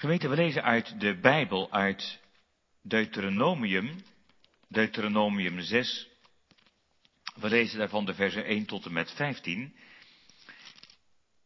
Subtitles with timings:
[0.00, 2.20] Gemeente, we lezen uit de Bijbel, uit
[2.82, 4.02] Deuteronomium,
[4.68, 6.08] Deuteronomium 6.
[7.34, 9.76] We lezen daarvan de versen 1 tot en met 15.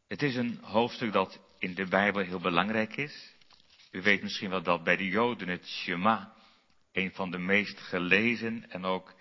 [0.08, 3.34] Het is een hoofdstuk dat in de Bijbel heel belangrijk is.
[3.90, 6.34] U weet misschien wel dat bij de Joden het Shema
[6.92, 9.14] een van de meest gelezen en ook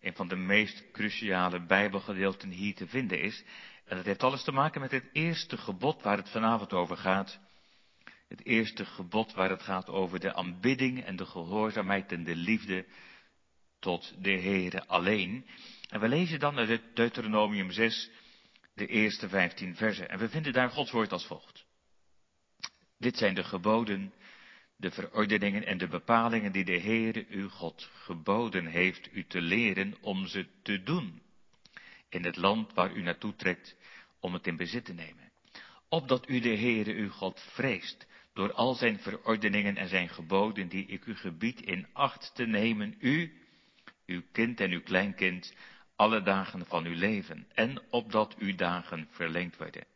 [0.00, 3.44] een van de meest cruciale Bijbelgedeelten hier te vinden is.
[3.84, 7.42] En dat heeft alles te maken met het eerste gebod waar het vanavond over gaat.
[8.34, 12.86] Het eerste gebod waar het gaat over de aanbidding en de gehoorzaamheid en de liefde
[13.78, 15.46] tot de Heere alleen.
[15.88, 18.10] En we lezen dan uit Deuteronomium 6
[18.74, 20.08] de eerste 15 versen.
[20.08, 21.66] En we vinden daar Gods woord als volgt.
[22.98, 24.12] Dit zijn de geboden,
[24.76, 29.94] de verordeningen en de bepalingen die de Heere uw God geboden heeft u te leren
[30.00, 31.22] om ze te doen.
[32.08, 33.76] In het land waar u naartoe trekt
[34.20, 35.32] om het in bezit te nemen.
[35.88, 40.86] Opdat u de Heere uw God vreest door al zijn verordeningen en zijn geboden die
[40.86, 43.32] ik u gebied in acht te nemen, u,
[44.06, 45.54] uw kind en uw kleinkind,
[45.96, 49.86] alle dagen van uw leven, en opdat uw dagen verlengd worden.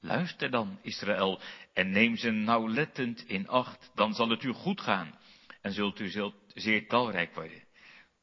[0.00, 1.40] Luister dan, Israël,
[1.72, 5.18] en neem ze nauwlettend in acht, dan zal het u goed gaan,
[5.60, 7.64] en zult u zeer talrijk worden,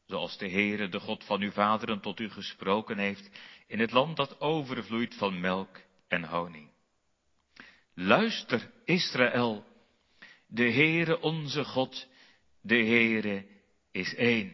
[0.06, 3.30] zoals de Heere, de God van uw vaderen, tot u gesproken heeft,
[3.68, 6.75] in het land dat overvloeit van melk en honing.
[7.96, 9.66] Luister, Israël,
[10.48, 12.08] de Heere onze God,
[12.62, 13.46] de Heere
[13.92, 14.54] is één.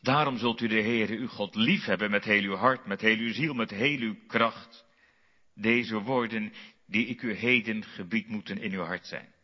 [0.00, 3.16] Daarom zult u de Heere uw God lief hebben met heel uw hart, met heel
[3.16, 4.84] uw ziel, met heel uw kracht.
[5.54, 6.52] Deze woorden
[6.86, 9.34] die ik u heden gebied moeten in uw hart zijn.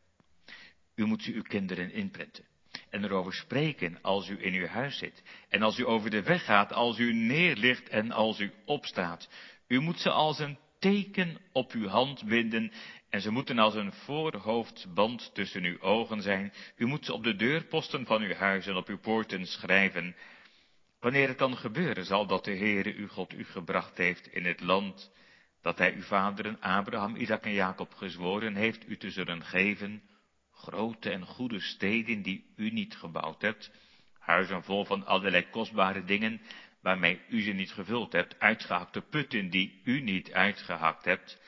[0.95, 2.45] U moet ze uw kinderen inprenten
[2.91, 6.45] en erover spreken als u in uw huis zit en als u over de weg
[6.45, 9.29] gaat, als u neerligt en als u opstaat.
[9.69, 12.73] U moet ze als een teken op uw hand binden
[13.11, 16.53] en ze moeten als een voorhoofdband tussen uw ogen zijn.
[16.77, 20.17] U moet ze op de deurposten van uw huis en op uw poorten schrijven.
[21.01, 24.61] Wanneer het dan gebeuren zal dat de Heere uw God u gebracht heeft in het
[24.61, 25.13] land
[25.63, 30.03] dat hij uw vaderen Abraham, Isaac en Jacob gezworen heeft u te zullen geven,
[30.53, 33.71] grote en goede steden die u niet gebouwd hebt,
[34.19, 36.41] huizen vol van allerlei kostbare dingen,
[36.85, 41.41] waarmee u ze niet gevuld hebt, uitgehakte putten die u niet uitgehakt hebt,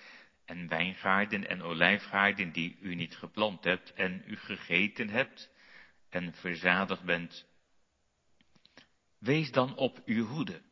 [0.44, 5.50] en wijngaarden en olijfgaarden die u niet geplant hebt en u gegeten hebt
[6.08, 7.46] en verzadigd bent.
[9.18, 10.62] Wees dan op uw hoede,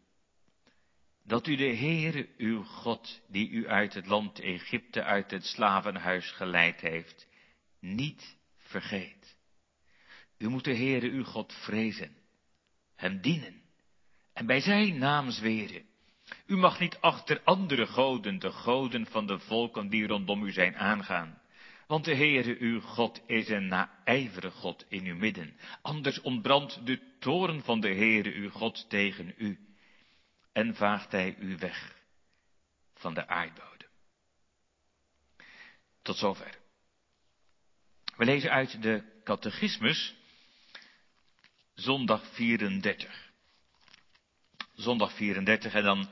[1.24, 6.30] dat u de Heere uw God, die u uit het land Egypte, uit het slavenhuis
[6.30, 7.28] geleid heeft,
[7.80, 9.36] niet vergeet.
[10.38, 12.16] U moet de Heere uw God vrezen,
[12.94, 13.63] hem dienen
[14.34, 15.84] en bij zijn naam zweren.
[16.46, 20.76] U mag niet achter andere goden, de goden van de volken die rondom u zijn
[20.76, 21.42] aangaan.
[21.86, 25.56] Want de Heere uw God is een naijvere God in uw midden.
[25.82, 29.58] Anders ontbrandt de toren van de Heere uw God tegen u.
[30.52, 31.96] En vaagt hij u weg
[32.94, 33.88] van de aardbodem.
[36.02, 36.58] Tot zover.
[38.16, 40.14] We lezen uit de catechismus,
[41.74, 43.23] zondag 34
[44.74, 46.08] zondag 34 en dan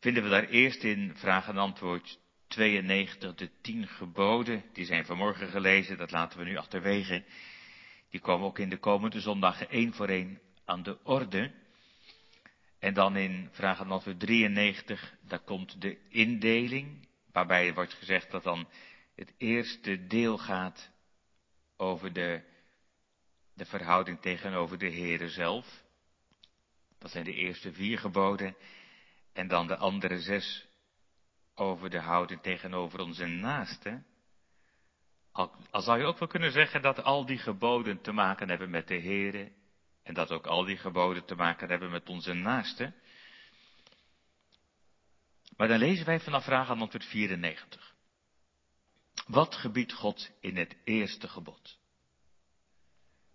[0.00, 2.18] vinden we daar eerst in vraag en antwoord
[2.48, 4.64] 92 de tien geboden.
[4.72, 7.24] Die zijn vanmorgen gelezen, dat laten we nu achterwege.
[8.10, 11.52] Die komen ook in de komende zondagen één voor één aan de orde.
[12.78, 18.42] En dan in vraag en antwoord 93, daar komt de indeling, waarbij wordt gezegd dat
[18.42, 18.68] dan
[19.14, 20.90] het eerste deel gaat
[21.76, 22.42] over de,
[23.54, 25.84] de verhouding tegenover de Heere zelf.
[27.06, 28.56] Dat zijn de eerste vier geboden.
[29.32, 30.66] En dan de andere zes
[31.54, 34.02] over de houding tegenover onze naaste.
[35.32, 38.88] Al, zou je ook wel kunnen zeggen dat al die geboden te maken hebben met
[38.88, 39.52] de Here.
[40.02, 42.92] En dat ook al die geboden te maken hebben met onze naaste.
[45.56, 47.94] Maar dan lezen wij vanaf vraag aan antwoord 94.
[49.26, 51.78] Wat gebiedt God in het eerste gebod?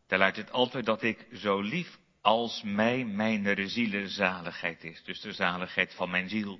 [0.08, 5.22] Daar luidt het altijd dat ik zo lief als mij mijn ziele zaligheid is, dus
[5.22, 6.60] de zaligheid van mijn ziel,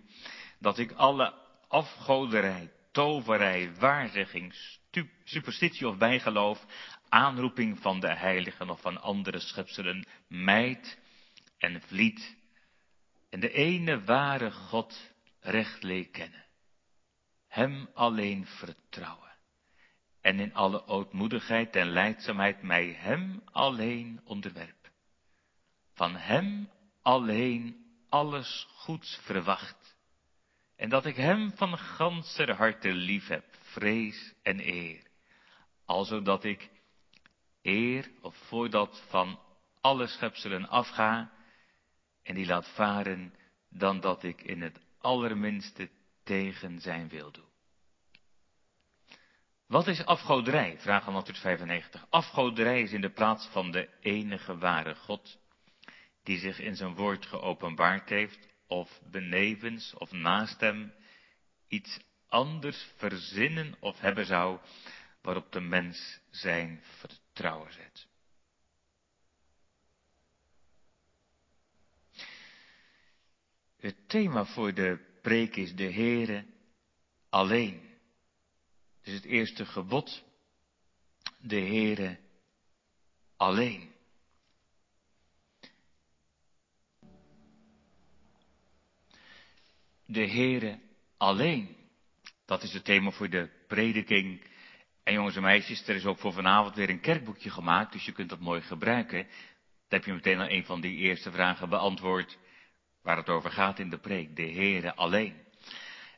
[0.60, 1.34] dat ik alle
[1.68, 4.56] afgoderij, toverij, waarzeging,
[5.24, 6.66] superstitie of bijgeloof,
[7.10, 11.00] aanroeping van de heiligen of van andere schepselen, mijt
[11.58, 12.38] en vliet
[13.30, 16.46] en de ene ware God recht leek kennen,
[17.48, 19.32] hem alleen vertrouwen
[20.22, 24.81] en in alle ootmoedigheid en leidzaamheid mij hem alleen onderwerpen
[26.02, 26.70] van Hem
[27.02, 29.96] alleen alles goeds verwacht
[30.76, 35.04] En dat ik hem van ganser harte lief heb, vrees en eer.
[35.86, 36.70] Alzo dat ik
[37.62, 39.40] eer of voordat van
[39.82, 41.32] alle schepselen afga
[42.24, 43.34] en die laat varen
[43.70, 45.90] dan dat ik in het allerminste
[46.24, 47.50] tegen zijn wil doe.
[49.68, 50.80] Wat is afgoderij?
[50.80, 52.06] Vraag 195.
[52.10, 55.40] Afgoderij is in de plaats van de enige ware God,
[56.24, 60.94] die zich in zijn woord geopenbaard heeft, of benevens of naast hem
[61.68, 64.60] iets anders verzinnen of hebben zou,
[65.22, 68.08] waarop de mens zijn vertrouwen zet.
[73.78, 76.46] Het thema voor de preek is de Heere
[77.30, 77.90] alleen.
[79.02, 80.24] Dus het eerste gebod,
[81.40, 82.20] de Heere
[83.38, 83.91] alleen.
[90.12, 90.80] De Heere
[91.18, 91.76] alleen.
[92.46, 94.42] Dat is het thema voor de prediking.
[95.04, 98.12] En jongens en meisjes, er is ook voor vanavond weer een kerkboekje gemaakt, dus je
[98.12, 99.24] kunt dat mooi gebruiken.
[99.24, 99.30] Dan
[100.00, 102.38] heb je meteen al een van die eerste vragen beantwoord
[103.02, 105.36] waar het over gaat in de preek, de Heere alleen.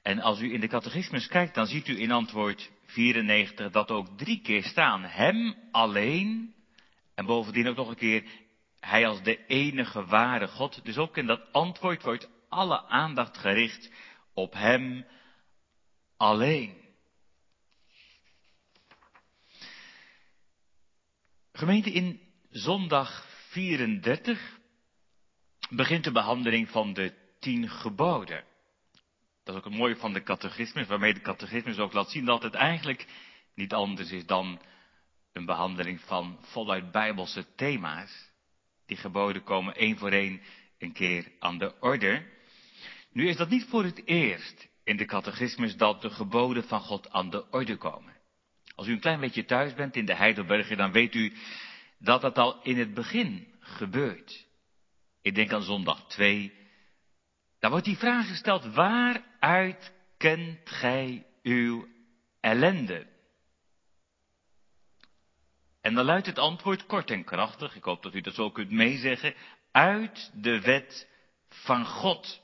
[0.01, 4.17] En als u in de catechismus kijkt, dan ziet u in antwoord 94 dat ook
[4.17, 6.53] drie keer staan, hem alleen,
[7.15, 8.23] en bovendien ook nog een keer,
[8.79, 10.85] hij als de enige ware God.
[10.85, 13.91] Dus ook in dat antwoord wordt alle aandacht gericht
[14.33, 15.05] op hem
[16.17, 16.81] alleen.
[21.51, 24.59] Gemeente in zondag 34
[25.69, 28.43] begint de behandeling van de tien geboden.
[29.43, 32.43] Dat is ook het mooie van de catechismus, waarmee de catechismus ook laat zien dat
[32.43, 33.07] het eigenlijk
[33.55, 34.61] niet anders is dan
[35.33, 38.31] een behandeling van voluit bijbelse thema's.
[38.85, 40.41] Die geboden komen één voor één
[40.77, 42.31] een keer aan de orde.
[43.13, 47.09] Nu is dat niet voor het eerst in de catechismus dat de geboden van God
[47.09, 48.13] aan de orde komen.
[48.75, 51.33] Als u een klein beetje thuis bent in de Heidelberger, dan weet u
[51.99, 54.47] dat dat al in het begin gebeurt.
[55.21, 56.53] Ik denk aan zondag 2.
[57.59, 61.87] Daar wordt die vraag gesteld, waaruit kent gij uw
[62.39, 63.07] ellende?
[65.81, 68.71] En dan luidt het antwoord kort en krachtig, ik hoop dat u dat zo kunt
[68.71, 69.35] meezeggen,
[69.71, 71.09] uit de wet
[71.49, 72.42] van God.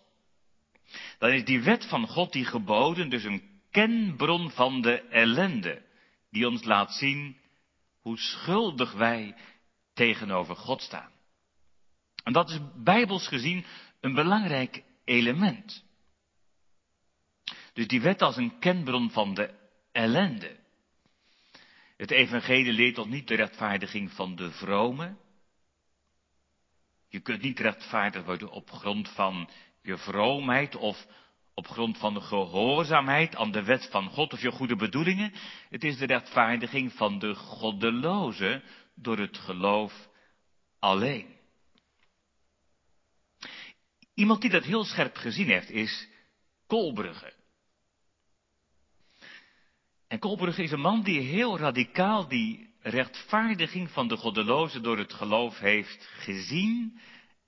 [1.20, 5.86] Dan is die wet van God, die geboden, dus een kenbron van de ellende,
[6.32, 7.38] die ons laat zien
[8.00, 9.36] hoe schuldig wij
[9.94, 11.12] tegenover God staan.
[12.24, 13.66] En dat is bijbels gezien
[14.00, 15.84] een belangrijk element.
[17.74, 19.54] Dus die wet als een kenbron van de
[19.92, 20.58] ellende.
[21.98, 25.18] Het evangelie leert ons niet de rechtvaardiging van de vrome.
[27.10, 29.50] Je kunt niet rechtvaardig worden op grond van
[29.82, 31.08] je vroomheid of
[31.54, 35.34] op grond van de gehoorzaamheid aan de wet van God of je goede bedoelingen.
[35.70, 38.64] Het is de rechtvaardiging van de goddeloze
[38.96, 40.10] door het geloof
[40.80, 41.38] alleen.
[44.14, 46.08] Iemand die dat heel scherp gezien heeft is
[46.68, 47.34] Kolbrugge.
[50.08, 55.14] En Kolbrugge is een man die heel radicaal die rechtvaardiging van de goddeloze door het
[55.14, 57.00] geloof heeft gezien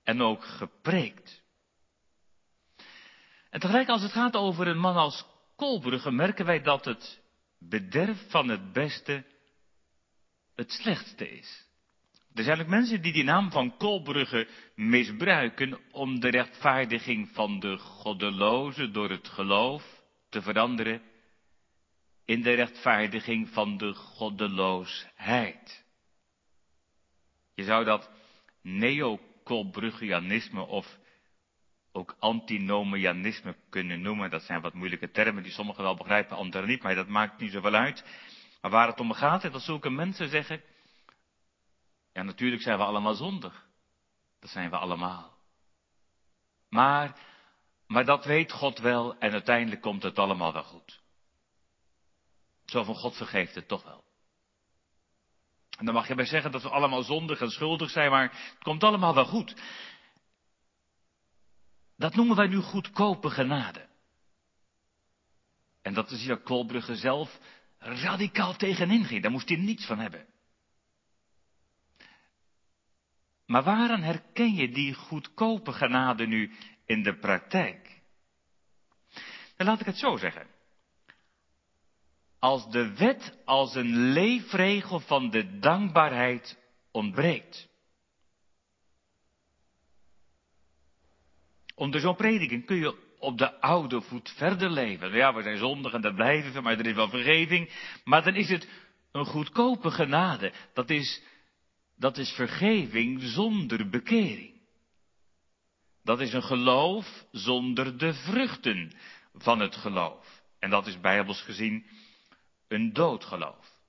[0.03, 1.40] en ook gepreekt.
[3.51, 5.25] En tegelijk als het gaat over een man als
[5.55, 7.21] Kolbrugge merken wij dat het
[7.59, 9.25] bederf van het beste
[10.55, 11.69] het slechtste is.
[12.33, 17.77] Er zijn ook mensen die die naam van Kolbrugge misbruiken om de rechtvaardiging van de
[17.77, 21.01] goddeloze door het geloof te veranderen
[22.25, 25.85] in de rechtvaardiging van de goddeloosheid.
[27.55, 28.11] Je zou dat
[28.61, 30.99] neo-Kolbruggianisme of
[31.91, 34.29] ook antinomianisme kunnen noemen.
[34.29, 37.51] Dat zijn wat moeilijke termen die sommigen wel begrijpen, anderen niet, maar dat maakt niet
[37.51, 38.03] zoveel uit.
[38.61, 40.61] Maar waar het om gaat, is dat zulke mensen zeggen,
[42.13, 43.65] ja, natuurlijk zijn we allemaal zondig.
[44.39, 45.37] Dat zijn we allemaal.
[46.69, 47.17] Maar,
[47.87, 51.01] maar dat weet God wel en uiteindelijk komt het allemaal wel goed.
[52.65, 54.03] Zo van God vergeeft het toch wel.
[55.77, 58.63] En dan mag je bij zeggen dat we allemaal zondig en schuldig zijn, maar het
[58.63, 59.55] komt allemaal wel goed.
[62.01, 63.87] Dat noemen wij nu goedkope genade.
[65.81, 67.39] En dat is hier Kolbrugge zelf
[67.77, 69.21] radicaal tegenin ging.
[69.21, 70.25] Daar moest hij niets van hebben.
[73.45, 76.51] Maar waaraan herken je die goedkope genade nu
[76.85, 78.01] in de praktijk?
[79.55, 80.47] Dan laat ik het zo zeggen.
[82.39, 86.57] Als de wet als een leefregel van de dankbaarheid
[86.91, 87.69] ontbreekt.
[91.81, 95.13] Onder zo'n prediking kun je op de oude voet verder leven.
[95.13, 97.69] Ja, we zijn zondig en dat blijven we, maar er is wel vergeving.
[98.03, 98.67] Maar dan is het
[99.11, 100.53] een goedkope genade.
[100.73, 101.21] Dat is,
[101.97, 104.61] dat is vergeving zonder bekering.
[106.03, 108.91] Dat is een geloof zonder de vruchten
[109.33, 110.41] van het geloof.
[110.59, 111.85] En dat is bijbels gezien
[112.67, 113.79] een doodgeloof.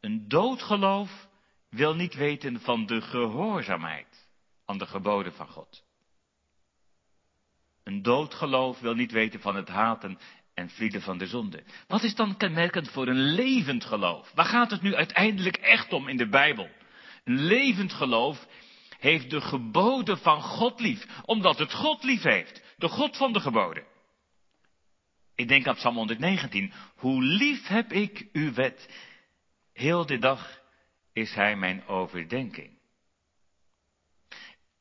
[0.00, 1.28] Een doodgeloof
[1.70, 4.26] wil niet weten van de gehoorzaamheid
[4.66, 5.84] aan de geboden van God.
[7.84, 10.18] Een doodgeloof wil niet weten van het haten
[10.54, 11.64] en vlieden van de zonde.
[11.86, 14.32] Wat is dan kenmerkend voor een levend geloof?
[14.34, 16.68] Waar gaat het nu uiteindelijk echt om in de Bijbel?
[17.24, 18.46] Een levend geloof
[18.98, 23.40] heeft de geboden van God lief, omdat het God lief heeft, de God van de
[23.40, 23.84] geboden.
[25.34, 26.72] Ik denk aan Psalm 119.
[26.96, 28.88] Hoe lief heb ik uw wet.
[29.72, 30.60] Heel de dag
[31.12, 32.75] is hij mijn overdenking.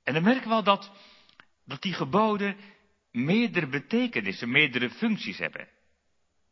[0.05, 0.91] En dan merken we wel dat,
[1.65, 2.57] dat die geboden
[3.11, 5.67] meerdere betekenissen, meerdere functies hebben.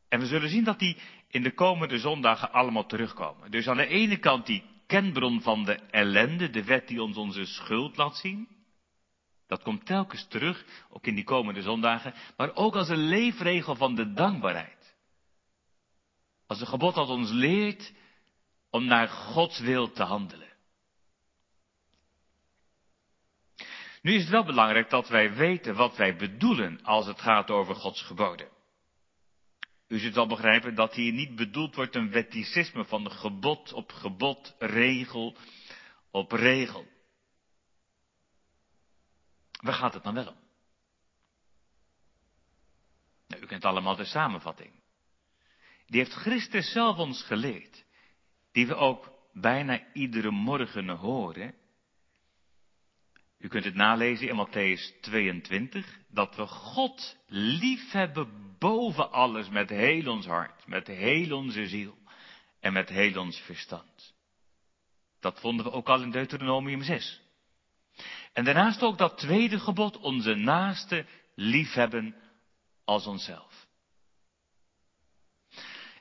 [0.09, 3.51] En we zullen zien dat die in de komende zondagen allemaal terugkomen.
[3.51, 7.45] Dus aan de ene kant die kenbron van de ellende, de wet die ons onze
[7.45, 8.47] schuld laat zien.
[9.47, 13.95] Dat komt telkens terug, ook in die komende zondagen, maar ook als een leefregel van
[13.95, 14.95] de dankbaarheid.
[16.47, 17.93] Als een gebod dat ons leert
[18.69, 20.52] om naar Gods wil te handelen.
[24.03, 27.75] Nu is het wel belangrijk dat wij weten wat wij bedoelen als het gaat over
[27.75, 28.49] Gods geboden.
[29.87, 34.55] U zult wel begrijpen dat hier niet bedoeld wordt een wetticisme van gebod op gebod,
[34.59, 35.37] regel
[36.11, 36.87] op regel.
[39.61, 40.37] Waar gaat het dan wel om?
[43.27, 44.71] Nou, u kent allemaal de samenvatting.
[45.85, 47.85] Die heeft Christus zelf ons geleerd.
[48.51, 51.55] Die we ook bijna iedere morgen horen.
[53.43, 59.69] U kunt het nalezen in Matthäus 22, dat we God lief hebben boven alles met
[59.69, 61.97] heel ons hart, met heel onze ziel
[62.59, 64.13] en met heel ons verstand.
[65.19, 67.21] Dat vonden we ook al in Deuteronomium 6.
[68.33, 72.15] En daarnaast ook dat tweede gebod, onze naaste liefhebben
[72.85, 73.67] als onszelf.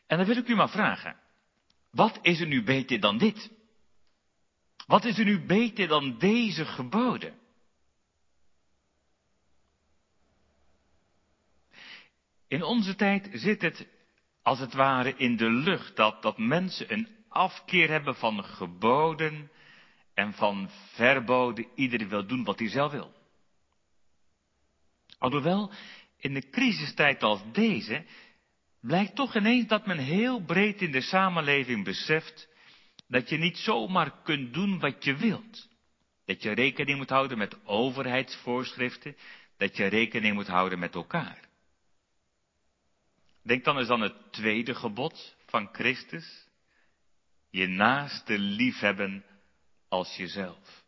[0.06, 1.16] En dan wil ik u maar vragen,
[1.90, 3.50] wat is er nu beter dan dit?
[4.86, 7.40] Wat is er nu beter dan deze geboden?
[12.48, 13.86] In onze tijd zit het
[14.42, 19.50] als het ware in de lucht dat, dat mensen een afkeer hebben van geboden
[20.14, 21.66] en van verboden.
[21.74, 23.12] Iedereen wil doen wat hij zelf wil.
[25.18, 25.72] Alhoewel,
[26.16, 28.04] in de crisistijd als deze,
[28.80, 32.48] blijkt toch ineens dat men heel breed in de samenleving beseft
[33.12, 35.68] dat je niet zomaar kunt doen wat je wilt.
[36.24, 39.16] Dat je rekening moet houden met overheidsvoorschriften,
[39.56, 41.48] dat je rekening moet houden met elkaar.
[43.42, 46.48] Denk dan eens aan het tweede gebod van Christus.
[47.50, 49.24] Je naaste liefhebben
[49.88, 50.84] als jezelf.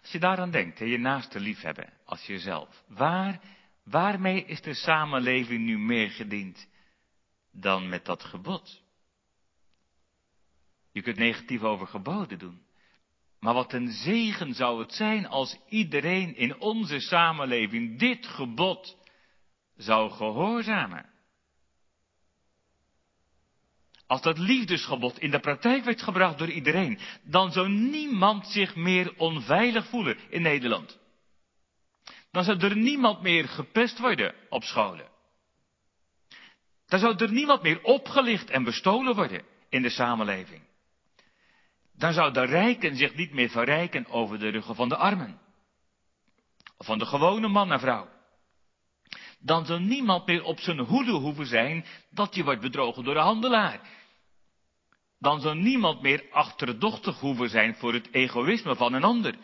[0.00, 2.84] Als je daaraan denkt, je naaste liefhebben als jezelf.
[2.86, 3.40] Waar,
[3.84, 6.68] waarmee is de samenleving nu meer gediend
[7.52, 8.79] dan met dat gebod?
[11.00, 12.62] Je kunt negatief over geboden doen.
[13.38, 18.96] Maar wat een zegen zou het zijn als iedereen in onze samenleving dit gebod
[19.76, 21.10] zou gehoorzamen.
[24.06, 29.14] Als dat liefdesgebod in de praktijk werd gebracht door iedereen, dan zou niemand zich meer
[29.16, 30.98] onveilig voelen in Nederland.
[32.30, 35.08] Dan zou er niemand meer gepest worden op scholen.
[36.86, 40.68] Dan zou er niemand meer opgelicht en bestolen worden in de samenleving.
[42.00, 45.40] Dan zou de rijken zich niet meer verrijken over de ruggen van de armen.
[46.78, 48.08] Van de gewone man en vrouw
[49.40, 53.20] dan zal niemand meer op zijn hoede hoeven zijn dat je wordt bedrogen door de
[53.20, 53.80] handelaar.
[55.18, 59.34] Dan zal niemand meer achterdochtig hoeven zijn voor het egoïsme van een ander.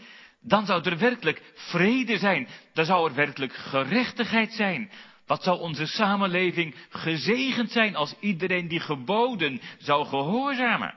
[0.40, 2.48] Dan zou er werkelijk vrede zijn.
[2.72, 4.90] Dan zou er werkelijk gerechtigheid zijn.
[5.26, 10.94] Wat zou onze samenleving gezegend zijn als iedereen die geboden zou gehoorzamen?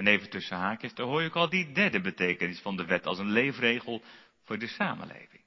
[0.00, 3.18] En even tussen haakjes, daar hoor ook al die derde betekenis van de wet als
[3.18, 4.02] een leefregel
[4.44, 5.42] voor de samenleving.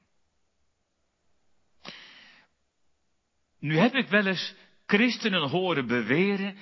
[3.59, 4.55] Nu heb ik wel eens
[4.85, 6.57] christenen horen beweren,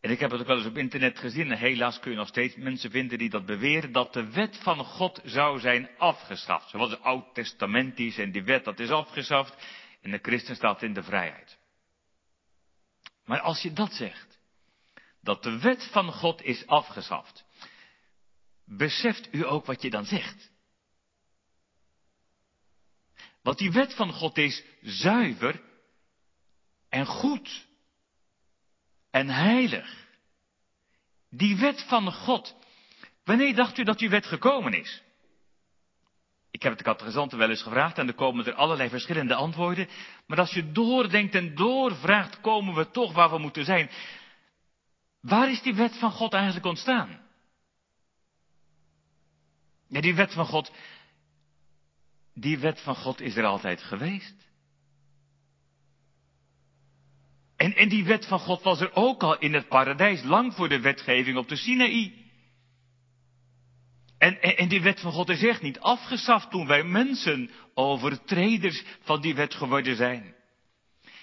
[0.00, 2.28] en ik heb het ook wel eens op internet gezien, en helaas kun je nog
[2.28, 6.68] steeds mensen vinden die dat beweren, dat de wet van God zou zijn afgeschaft.
[6.68, 9.66] Zoals het Oud Testament is en die wet dat is afgeschaft,
[10.00, 11.58] en de christen staat in de vrijheid.
[13.24, 14.40] Maar als je dat zegt,
[15.22, 17.44] dat de wet van God is afgeschaft.
[18.64, 20.50] Beseft u ook wat je dan zegt?
[23.42, 25.62] Want die wet van God is zuiver
[26.88, 27.66] en goed
[29.10, 30.06] en heilig.
[31.30, 32.56] Die wet van God.
[33.24, 35.02] Wanneer dacht u dat die wet gekomen is?
[36.50, 39.88] Ik heb het de catechisanten wel eens gevraagd en er komen er allerlei verschillende antwoorden.
[40.26, 43.90] Maar als je doordenkt en doorvraagt, komen we toch waar we moeten zijn.
[45.22, 47.20] Waar is die wet van God eigenlijk ontstaan?
[49.88, 50.72] Ja, die wet van God,
[52.34, 54.34] die wet van God is er altijd geweest.
[57.56, 60.80] En, die wet van God was er ook al in het paradijs, lang voor de
[60.80, 62.14] wetgeving op de Sinaï.
[64.18, 68.84] En, en, en, die wet van God is echt niet afgeschaft toen wij mensen overtreders
[69.00, 70.34] van die wet geworden zijn.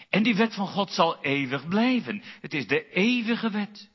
[0.09, 2.23] En die wet van God zal eeuwig blijven.
[2.41, 3.89] Het is de eeuwige wet.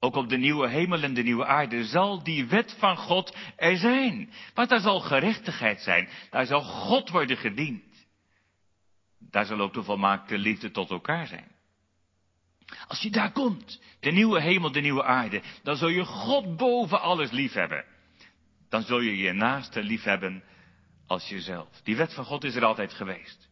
[0.00, 3.76] Ook op de nieuwe hemel en de nieuwe aarde zal die wet van God er
[3.76, 4.30] zijn.
[4.54, 6.08] Maar daar zal gerechtigheid zijn.
[6.30, 8.06] Daar zal God worden gediend.
[9.18, 11.54] Daar zal ook de volmaakte liefde tot elkaar zijn.
[12.86, 17.00] Als je daar komt, de nieuwe hemel, de nieuwe aarde, dan zul je God boven
[17.00, 17.84] alles lief hebben.
[18.68, 20.44] Dan zul je je naaste lief hebben
[21.06, 21.80] als jezelf.
[21.82, 23.45] Die wet van God is er altijd geweest.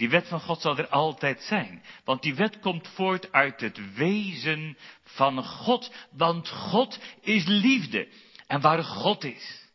[0.00, 1.82] Die wet van God zal er altijd zijn.
[2.04, 5.92] Want die wet komt voort uit het wezen van God.
[6.10, 8.12] Want God is liefde.
[8.46, 9.68] En waar God is,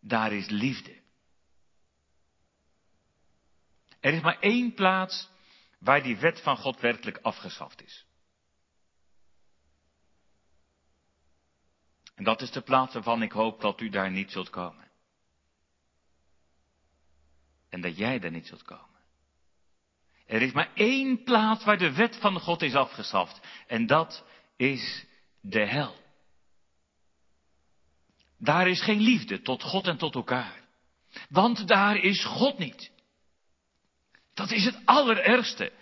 [0.00, 1.00] daar is liefde.
[4.00, 5.28] Er is maar één plaats
[5.78, 8.06] waar die wet van God werkelijk afgeschaft is.
[12.14, 14.90] En dat is de plaats waarvan ik hoop dat u daar niet zult komen.
[17.68, 18.89] En dat jij daar niet zult komen.
[20.30, 23.40] Er is maar één plaats waar de wet van God is afgeschaft.
[23.66, 24.24] En dat
[24.56, 25.04] is
[25.40, 25.94] de hel.
[28.38, 30.60] Daar is geen liefde tot God en tot elkaar.
[31.28, 32.90] Want daar is God niet.
[34.34, 35.72] Dat is het allerergste.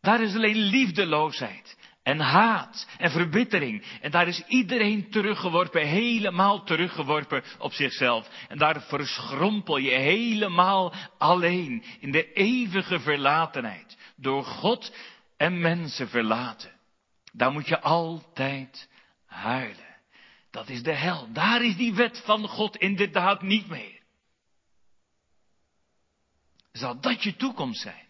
[0.00, 3.84] Daar is alleen liefdeloosheid en haat en verbittering.
[4.00, 8.28] En daar is iedereen teruggeworpen, helemaal teruggeworpen op zichzelf.
[8.48, 13.96] En daar verschrompel je helemaal alleen in de eeuwige verlatenheid.
[14.16, 14.94] Door God
[15.36, 16.72] en mensen verlaten.
[17.32, 18.88] Daar moet je altijd
[19.26, 19.96] huilen.
[20.50, 21.32] Dat is de hel.
[21.32, 24.02] Daar is die wet van God inderdaad niet meer.
[26.72, 28.06] Zal dat je toekomst zijn?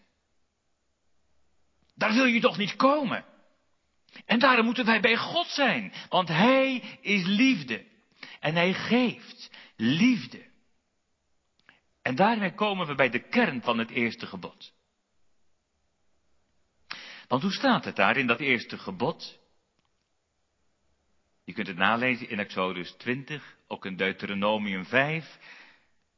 [1.95, 3.25] Daar wil je toch niet komen?
[4.25, 7.85] En daarom moeten wij bij God zijn, want Hij is liefde.
[8.39, 10.45] En Hij geeft liefde.
[12.01, 14.73] En daarmee komen we bij de kern van het eerste gebod.
[17.27, 19.39] Want hoe staat het daar in dat eerste gebod?
[21.43, 25.37] Je kunt het nalezen in Exodus 20, ook in Deuteronomium 5.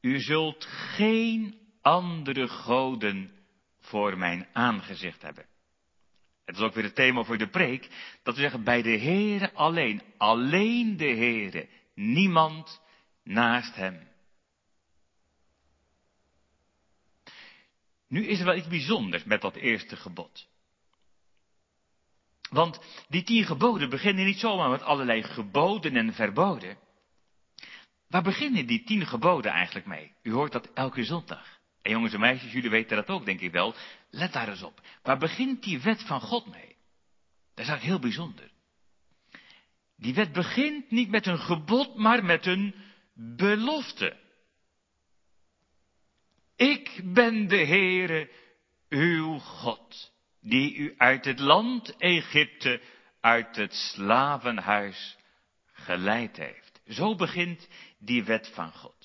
[0.01, 3.31] U zult geen andere goden
[3.79, 5.45] voor mijn aangezicht hebben.
[6.47, 7.89] Het is ook weer het thema voor de preek,
[8.23, 12.81] dat we zeggen bij de Heere alleen, alleen de Heere, niemand
[13.23, 14.07] naast hem.
[18.07, 20.47] Nu is er wel iets bijzonders met dat eerste gebod.
[22.49, 26.77] Want die tien geboden beginnen niet zomaar met allerlei geboden en verboden.
[28.07, 30.15] Waar beginnen die tien geboden eigenlijk mee?
[30.21, 31.56] U hoort dat elke zondag.
[31.87, 33.75] En jongens en meisjes, jullie weten dat ook, denk ik wel.
[34.09, 34.81] Let daar eens op.
[35.03, 36.75] Waar begint die wet van God mee?
[37.53, 38.51] Dat is eigenlijk heel bijzonder.
[39.95, 42.75] Die wet begint niet met een gebod, maar met een
[43.13, 44.17] belofte.
[46.55, 48.31] Ik ben de Heere,
[48.89, 52.81] uw God, die u uit het land Egypte,
[53.21, 55.17] uit het slavenhuis
[55.71, 56.81] geleid heeft.
[56.85, 57.67] Zo begint
[57.99, 58.96] die wet van God.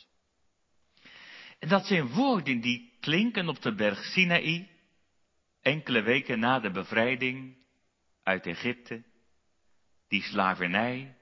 [1.63, 4.69] En dat zijn woorden die klinken op de berg Sinaï,
[5.61, 7.57] enkele weken na de bevrijding
[8.23, 9.03] uit Egypte,
[10.09, 11.17] die slavernij.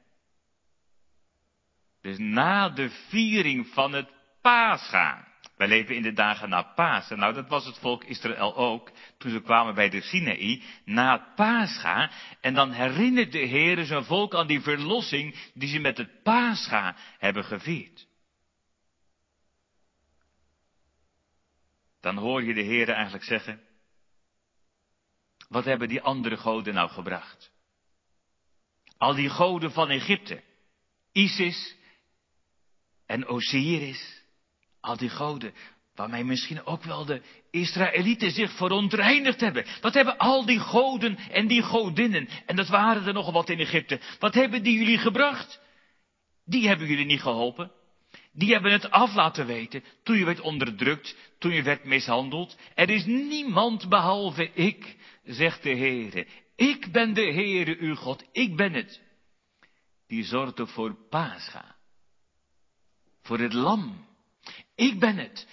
[2.01, 4.09] Dus na de viering van het
[4.41, 5.29] Pascha.
[5.57, 7.19] Wij leven in de dagen na Pasen.
[7.19, 11.35] Nou, dat was het volk Israël ook, toen ze kwamen bij de Sinaï, na het
[11.35, 12.11] Pascha.
[12.41, 16.97] En dan herinnert de Heer zijn volk aan die verlossing die ze met het Pascha
[17.19, 18.09] hebben gevierd.
[22.01, 23.61] Dan hoor je de Heer eigenlijk zeggen,
[25.49, 27.53] wat hebben die andere goden nou gebracht?
[28.97, 30.43] Al die goden van Egypte,
[31.13, 31.77] Isis
[33.07, 34.23] en Osiris,
[34.81, 35.55] al die goden,
[36.01, 39.67] Waarmee misschien ook wel de Israëlieten zich verontreinigd hebben.
[39.81, 43.59] Wat hebben al die goden en die godinnen, en dat waren er nogal wat in
[43.59, 45.61] Egypte, wat hebben die jullie gebracht?
[46.45, 47.73] Die hebben jullie niet geholpen.
[48.33, 52.57] Die hebben het af laten weten toen je werd onderdrukt, toen je werd mishandeld.
[52.75, 56.27] Er is niemand behalve ik, zegt de Heere.
[56.57, 59.01] Ik ben de Heere uw God, ik ben het.
[60.07, 61.77] Die zorgde voor Pascha.
[63.23, 64.07] Voor het lam.
[64.75, 65.49] Ik ben het.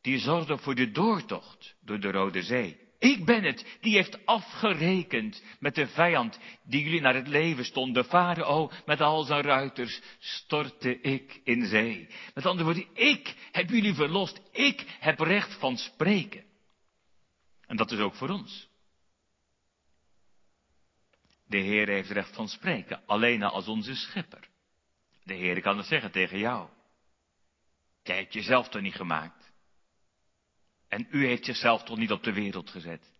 [0.00, 2.89] Die zorgde voor de doortocht door de Rode Zee.
[3.00, 7.94] Ik ben het die heeft afgerekend met de vijand die jullie naar het leven stond.
[7.94, 12.08] De farao met al zijn ruiters stortte ik in zee.
[12.34, 14.40] Met andere woorden, ik heb jullie verlost.
[14.52, 16.44] Ik heb recht van spreken.
[17.66, 18.68] En dat is ook voor ons.
[21.46, 24.48] De Heer heeft recht van spreken, alleen als onze schepper.
[25.24, 26.68] De Heer kan het zeggen tegen jou.
[28.02, 29.39] Jij hebt jezelf toch niet gemaakt.
[30.90, 33.12] En u heeft zichzelf toch niet op de wereld gezet.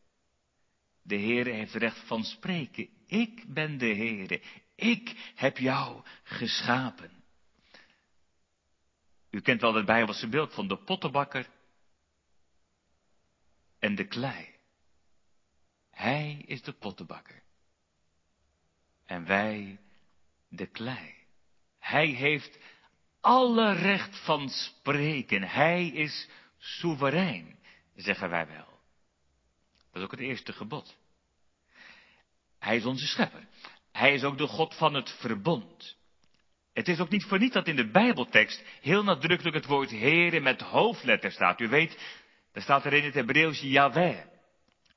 [1.03, 2.89] De Heer heeft recht van spreken.
[3.07, 4.43] Ik ben de Heer.
[4.75, 7.25] Ik heb jou geschapen.
[9.31, 11.49] U kent wel het Bijbelse beeld van de pottenbakker
[13.79, 14.49] en de klei.
[15.91, 17.43] Hij is de pottenbakker
[19.07, 19.79] en wij
[20.49, 21.15] de klei.
[21.79, 22.59] Hij heeft
[23.21, 25.43] alle recht van spreken.
[25.43, 26.29] Hij is
[26.59, 27.59] soeverein,
[27.95, 28.79] zeggen wij wel.
[29.77, 30.97] Dat is ook het eerste gebod.
[32.59, 33.47] Hij is onze schepper.
[33.93, 35.97] Hij is ook de God van het verbond.
[36.73, 40.41] Het is ook niet voor niet dat in de Bijbeltekst heel nadrukkelijk het woord Heere
[40.41, 41.61] met hoofdletter staat.
[41.61, 41.99] U weet,
[42.53, 44.19] daar staat er in het Hebreeuws Yahweh.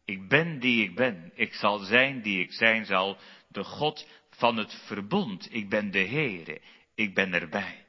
[0.05, 1.31] Ik ben die ik ben.
[1.35, 5.53] Ik zal zijn die ik zijn zal de God van het verbond.
[5.53, 6.61] Ik ben de Heere,
[6.95, 7.82] ik ben erbij.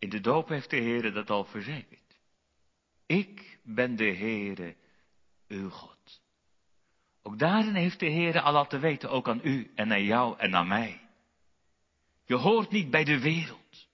[0.00, 2.18] In de doop heeft de Heere dat al verzekerd.
[3.06, 4.76] Ik ben de Heere,
[5.48, 6.20] uw God.
[7.22, 10.54] Ook daarin heeft de Heere al laten weten, ook aan u en aan jou en
[10.54, 11.00] aan mij.
[12.24, 13.88] Je hoort niet bij de wereld.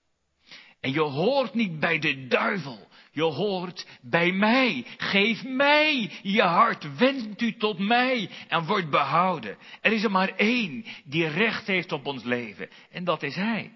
[0.79, 2.87] En je hoort niet bij de duivel.
[3.11, 4.85] Je hoort bij mij.
[4.97, 6.97] Geef mij je hart.
[6.97, 9.57] Wend u tot mij en word behouden.
[9.81, 12.69] Er is er maar één die recht heeft op ons leven.
[12.89, 13.71] En dat is Hij.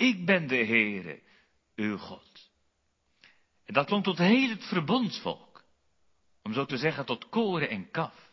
[0.00, 1.22] Ik ben de Heere,
[1.74, 2.50] uw God.
[3.64, 5.64] En dat klonk tot heel het verbondsvolk.
[6.42, 8.32] Om zo te zeggen tot koren en kaf.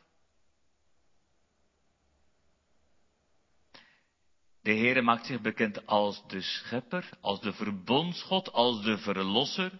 [4.62, 9.72] De Heere maakt zich bekend als de schepper, als de verbondsgod, als de verlosser.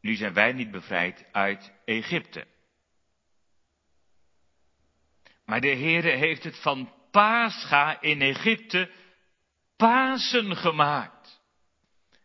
[0.00, 2.46] Nu zijn wij niet bevrijd uit Egypte.
[5.44, 9.04] Maar de Heere heeft het van Pascha in Egypte
[9.76, 11.40] Pasen gemaakt.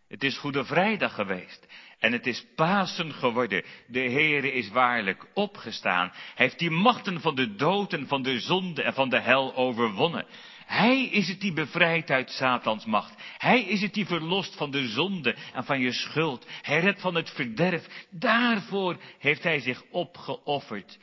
[0.08, 1.68] Het is Goede Vrijdag geweest.
[2.00, 3.64] En het is Pasen geworden.
[3.88, 6.10] De Heere is waarlijk opgestaan.
[6.14, 9.56] Hij heeft die machten van de dood en van de zonde en van de hel
[9.56, 10.26] overwonnen.
[10.66, 13.22] Hij is het die bevrijdt uit Satans macht.
[13.38, 16.46] Hij is het die verlost van de zonde en van je schuld.
[16.62, 18.06] Hij redt van het verderf.
[18.10, 21.00] Daarvoor heeft hij zich opgeofferd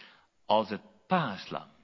[0.46, 1.76] als het paaslam.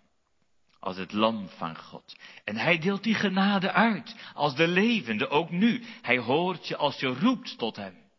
[0.84, 2.16] Als het lam van God.
[2.44, 4.16] En hij deelt die genade uit.
[4.34, 5.84] Als de levende, ook nu.
[6.02, 8.10] Hij hoort je als je roept tot hem.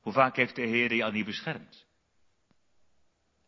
[0.00, 1.86] Hoe vaak heeft de Heer je al niet beschermd?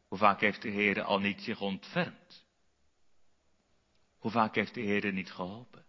[0.09, 2.47] Hoe vaak heeft de Heer al niet zich ontfermd?
[4.17, 5.85] Hoe vaak heeft de Heer niet geholpen?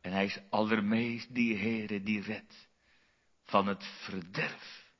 [0.00, 2.68] En hij is allermeest die Heere die redt
[3.44, 4.92] van het verderf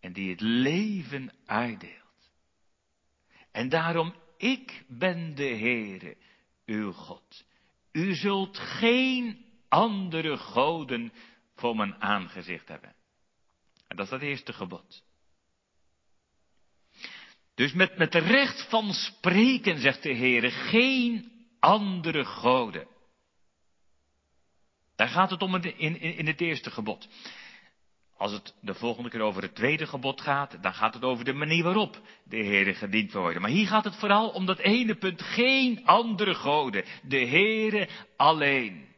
[0.00, 2.02] en die het leven uitdeelt.
[3.50, 6.16] En daarom, ik ben de Heere,
[6.66, 7.44] uw God.
[7.92, 11.12] U zult geen andere goden
[11.56, 12.94] voor mijn aangezicht hebben.
[13.88, 15.02] En dat is het eerste gebod.
[17.54, 22.86] Dus met, met recht van spreken, zegt de Heer, geen andere goden.
[24.96, 27.08] Daar gaat het om in, in het eerste gebod.
[28.22, 31.32] Als het de volgende keer over het tweede gebod gaat, dan gaat het over de
[31.32, 33.42] manier waarop de Heere gediend worden.
[33.42, 38.94] Maar hier gaat het vooral om dat ene punt, geen andere goden, de Heere alleen.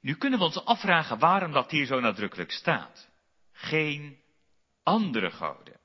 [0.00, 3.08] Nu kunnen we ons afvragen waarom dat hier zo nadrukkelijk staat
[3.52, 4.18] geen
[4.82, 5.80] andere goden.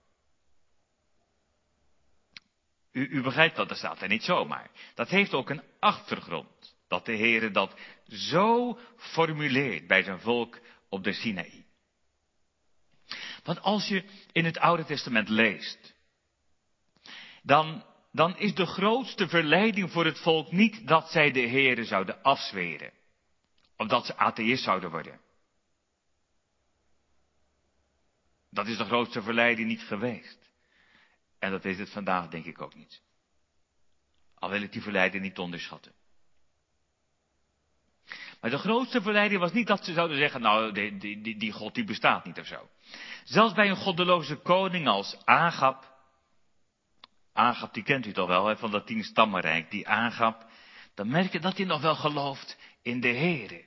[2.91, 4.71] U, u begrijpt dat, dat staat er niet zomaar.
[4.95, 6.52] Dat heeft ook een achtergrond.
[6.93, 11.65] Dat de Heere dat zo formuleert bij zijn volk op de Sinaï.
[13.43, 15.93] Want als je in het Oude Testament leest,
[17.43, 22.21] dan dan is de grootste verleiding voor het volk niet dat zij de Heeren zouden
[22.21, 22.91] afzweren.
[23.77, 25.19] Of dat ze atheïst zouden worden.
[28.49, 30.51] Dat is de grootste verleiding niet geweest.
[31.39, 33.01] En dat is het vandaag denk ik ook niet.
[34.33, 36.01] Al wil ik die verleiding niet onderschatten.
[38.43, 41.75] Maar de grootste verleiding was niet dat ze zouden zeggen, nou, die, die, die, God
[41.75, 42.69] die bestaat niet of zo.
[43.23, 45.97] Zelfs bij een goddeloze koning als Agap.
[47.33, 49.71] Agap, die kent u toch wel, hè, van dat tien stammenrijk.
[49.71, 50.45] Die Agap,
[50.95, 53.65] dan merk je dat hij nog wel gelooft in de Heere.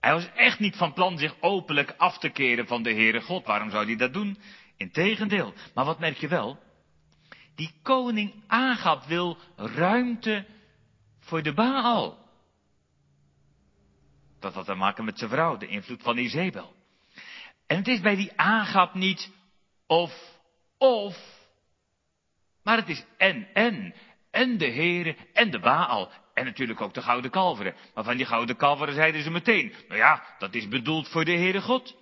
[0.00, 3.46] Hij was echt niet van plan zich openlijk af te keren van de Heere God.
[3.46, 4.38] Waarom zou hij dat doen?
[4.76, 5.54] Integendeel.
[5.74, 6.58] Maar wat merk je wel?
[7.54, 10.46] Die koning Agap wil ruimte
[11.20, 12.19] voor de Baal.
[14.40, 16.74] Dat had te maken met zijn vrouw, de invloed van Izebel.
[17.66, 19.30] En het is bij die Agap niet
[19.86, 20.12] of,
[20.78, 21.16] of,
[22.62, 23.94] maar het is en, en.
[24.30, 26.12] En de Heere en de Baal.
[26.34, 27.74] En natuurlijk ook de gouden kalveren.
[27.94, 31.32] Maar van die gouden kalveren zeiden ze meteen, nou ja, dat is bedoeld voor de
[31.32, 31.96] Heere God.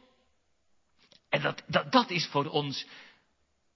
[1.28, 2.86] En dat, dat, dat is voor ons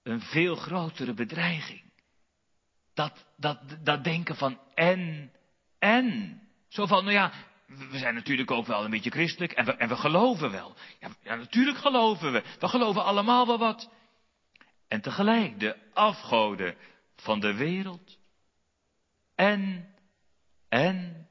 [0.03, 1.81] een veel grotere bedreiging.
[2.93, 5.31] Dat, dat, dat denken van en,
[5.79, 6.39] en.
[6.67, 7.31] Zo van, nou ja,
[7.67, 10.75] we zijn natuurlijk ook wel een beetje christelijk en we, en we geloven wel.
[10.99, 12.43] Ja, ja, natuurlijk geloven we.
[12.59, 13.91] We geloven allemaal wel wat.
[14.87, 16.75] En tegelijk de afgoden
[17.15, 18.17] van de wereld.
[19.35, 19.87] En,
[20.69, 21.27] en.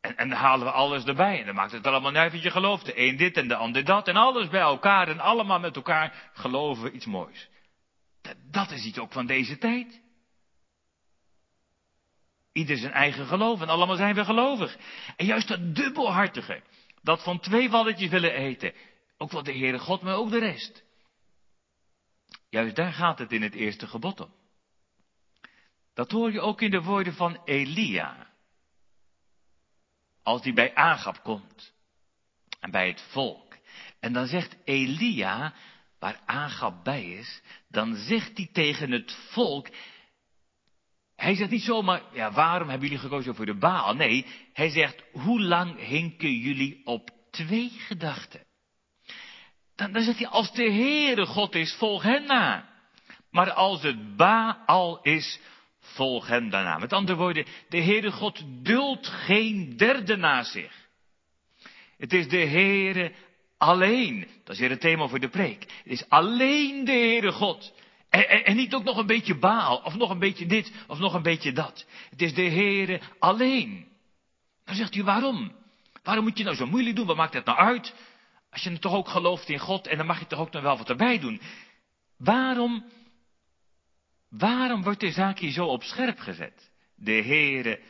[0.00, 1.40] En, en dan halen we alles erbij.
[1.40, 2.84] En dan maakt het allemaal uit wat je gelooft.
[2.84, 4.08] De een dit en de ander dat.
[4.08, 5.08] En alles bij elkaar.
[5.08, 7.48] En allemaal met elkaar geloven we iets moois.
[8.22, 10.03] Dat, dat is iets ook van deze tijd.
[12.54, 14.76] Ieder zijn eigen geloof en allemaal zijn we gelovig.
[15.16, 16.62] En juist dat dubbelhartige,
[17.02, 18.72] dat van twee walletjes willen eten,
[19.16, 20.84] ook wel de Heere God, maar ook de rest.
[22.48, 24.34] Juist daar gaat het in het eerste gebod om.
[25.94, 28.30] Dat hoor je ook in de woorden van Elia.
[30.22, 31.72] Als die bij Agap komt.
[32.60, 33.56] En bij het volk.
[34.00, 35.54] En dan zegt Elia,
[35.98, 39.68] waar Agap bij is, dan zegt hij tegen het volk,
[41.24, 43.94] hij zegt niet zomaar, ja, waarom hebben jullie gekozen voor de Baal?
[43.94, 48.46] Nee, hij zegt, hoe lang hinken jullie op twee gedachten?
[49.74, 52.68] Dan, zegt hij, als de Heere God is, volg hen na.
[53.30, 55.40] Maar als het Baal is,
[55.80, 56.78] volg hen daarna.
[56.78, 60.88] Met andere woorden, de Heere God duldt geen derde na zich.
[61.96, 63.12] Het is de Heere
[63.58, 64.28] alleen.
[64.44, 65.60] Dat is weer het thema voor de preek.
[65.60, 67.72] Het is alleen de Heere God
[68.14, 71.14] en, en, niet ook nog een beetje baal, of nog een beetje dit, of nog
[71.14, 71.86] een beetje dat.
[72.10, 73.88] Het is de Heere alleen.
[74.64, 75.52] Dan zegt u waarom?
[76.02, 77.06] Waarom moet je nou zo moeilijk doen?
[77.06, 77.94] Wat maakt het nou uit?
[78.50, 80.76] Als je toch ook gelooft in God, en dan mag je toch ook nog wel
[80.76, 81.40] wat erbij doen.
[82.18, 82.84] Waarom,
[84.28, 86.70] waarom wordt de zaak hier zo op scherp gezet?
[86.94, 87.80] De Heere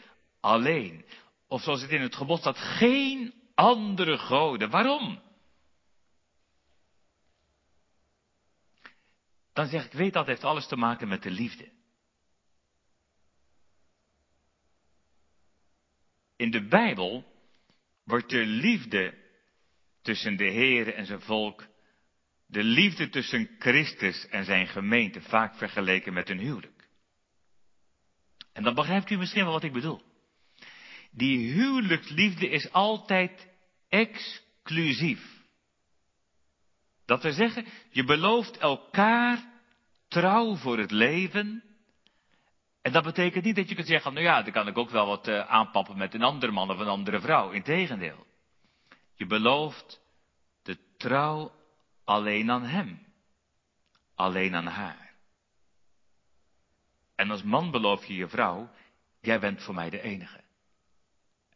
[0.40, 1.04] alleen.
[1.48, 4.70] Of zoals het in het gebod staat, geen andere goden.
[4.70, 5.20] Waarom?
[9.54, 11.72] Dan zeg ik, weet dat heeft alles te maken met de liefde.
[16.36, 17.24] In de Bijbel
[18.04, 19.14] wordt de liefde
[20.02, 21.66] tussen de Heer en zijn volk,
[22.46, 26.88] de liefde tussen Christus en zijn gemeente vaak vergeleken met een huwelijk.
[28.52, 30.02] En dan begrijpt u misschien wel wat ik bedoel.
[31.10, 33.48] Die huwelijksliefde is altijd
[33.88, 35.33] exclusief.
[37.04, 39.52] Dat wil zeggen, je belooft elkaar
[40.08, 41.62] trouw voor het leven.
[42.82, 45.06] En dat betekent niet dat je kunt zeggen, nou ja, dan kan ik ook wel
[45.06, 47.50] wat uh, aanpappen met een andere man of een andere vrouw.
[47.50, 48.26] Integendeel.
[49.14, 50.00] Je belooft
[50.62, 51.52] de trouw
[52.04, 53.06] alleen aan hem.
[54.14, 55.12] Alleen aan haar.
[57.14, 58.70] En als man beloof je je vrouw,
[59.20, 60.40] jij bent voor mij de enige.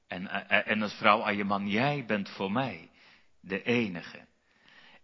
[0.07, 2.91] En, uh, en als vrouw aan je man, jij bent voor mij
[3.41, 4.28] de enige.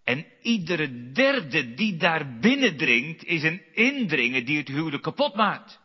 [0.04, 5.82] En iedere derde die daar binnendringt, is een indringer die het huwelijk kapot maakt.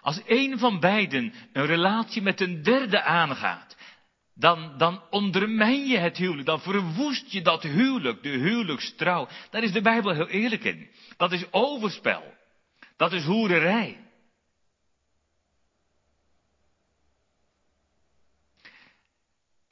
[0.00, 3.76] Als een van beiden een relatie met een derde aangaat,
[4.34, 9.28] dan, dan ondermijn je het huwelijk, dan verwoest je dat huwelijk, de huwelijkstrouw.
[9.50, 10.90] Daar is de Bijbel heel eerlijk in.
[11.16, 12.34] Dat is overspel.
[12.96, 14.11] Dat is hoererij.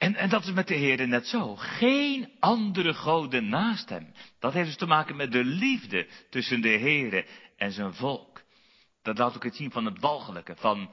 [0.01, 1.55] En, en dat is met de Heer net zo.
[1.55, 4.13] Geen andere goden naast hem.
[4.39, 7.25] Dat heeft dus te maken met de liefde tussen de Heer
[7.57, 8.41] en zijn volk.
[9.01, 10.91] Dat laat ook het zien van het walgelijke, van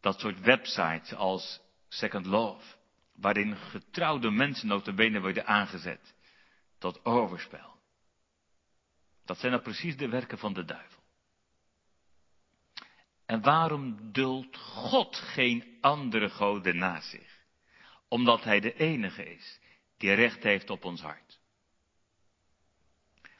[0.00, 2.76] dat soort websites als Second Love.
[3.14, 6.14] Waarin getrouwde mensen notabene worden aangezet
[6.78, 7.76] tot overspel.
[9.24, 11.02] Dat zijn nou precies de werken van de duivel.
[13.26, 17.33] En waarom duldt God geen andere goden naast zich?
[18.14, 19.60] Omdat Hij de enige is
[19.96, 21.40] die recht heeft op ons hart.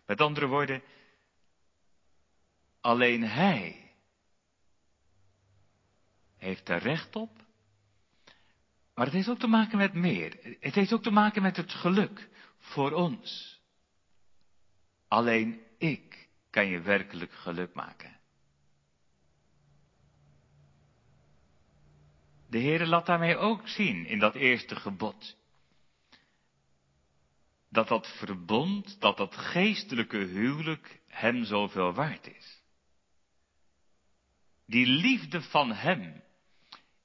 [0.06, 0.82] Met andere woorden,
[2.80, 3.92] alleen Hij
[6.36, 7.44] heeft er recht op.
[8.94, 10.56] Maar het heeft ook te maken met meer.
[10.60, 13.60] Het heeft ook te maken met het geluk voor ons.
[15.08, 18.20] Alleen ik kan je werkelijk geluk maken.
[22.54, 25.36] De Heere laat daarmee ook zien in dat eerste gebod.
[27.68, 32.62] Dat dat verbond, dat dat geestelijke huwelijk hem zoveel waard is.
[34.66, 36.22] Die liefde van hem,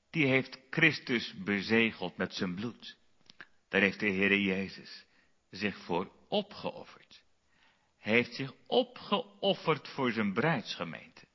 [0.10, 2.98] die heeft Christus bezegeld met zijn bloed.
[3.70, 5.06] Daar heeft de Heere Jezus
[5.50, 7.24] zich voor opgeofferd.
[7.98, 11.28] Hij heeft zich opgeofferd voor zijn bruidsgemeente.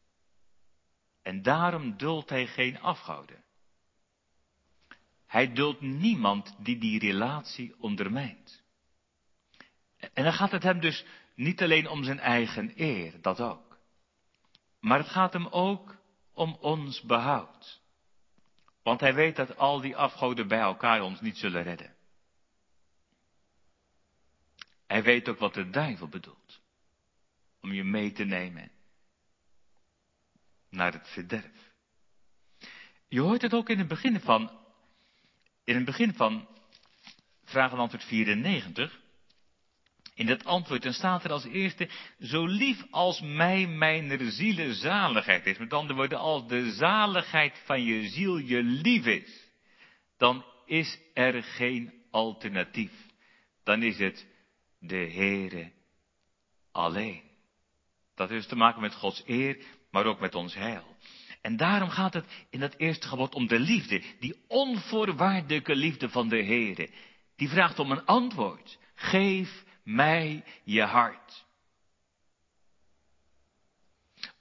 [1.22, 3.43] En daarom duldt hij geen afgouden.
[5.34, 8.62] Hij duldt niemand die die relatie ondermijnt.
[10.12, 13.78] En dan gaat het hem dus niet alleen om zijn eigen eer, dat ook.
[14.80, 15.96] Maar het gaat hem ook
[16.32, 17.80] om ons behoud.
[18.82, 21.94] Want hij weet dat al die afgoden bij elkaar ons niet zullen redden.
[24.86, 26.60] Hij weet ook wat de duivel bedoelt.
[27.60, 28.70] Om je mee te nemen
[30.68, 31.72] naar het verderf.
[33.08, 34.62] Je hoort het ook in het begin van
[35.64, 36.48] in het begin van
[37.44, 39.00] vraag en antwoord 94,
[40.14, 41.88] in dat antwoord, dan staat er als eerste,
[42.20, 45.58] zo lief als mij mijn ziele zaligheid is.
[45.58, 49.50] Met andere woorden, als de zaligheid van je ziel je lief is,
[50.16, 52.92] dan is er geen alternatief.
[53.64, 54.26] Dan is het
[54.78, 55.72] de Heere
[56.72, 57.22] alleen.
[58.14, 60.93] Dat heeft te maken met Gods eer, maar ook met ons heil.
[61.44, 66.28] En daarom gaat het in dat eerste gebod om de liefde, die onvoorwaardelijke liefde van
[66.28, 66.90] de Heere.
[67.36, 68.78] Die vraagt om een antwoord.
[68.94, 71.44] Geef mij je hart.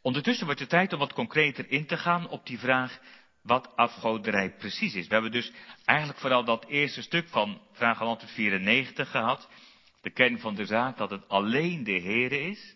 [0.02, 3.00] Ondertussen wordt het tijd om wat concreter in te gaan op die vraag
[3.42, 5.08] wat afgoderij precies is.
[5.08, 5.52] We hebben dus
[5.86, 9.50] eigenlijk vooral dat eerste stuk van vraag 194 gehad.
[10.02, 12.76] De kern van de zaak dat het alleen de Heere is.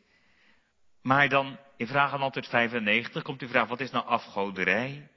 [1.02, 5.10] Maar dan in vraag 195 komt die vraag, wat is nou afgoderij?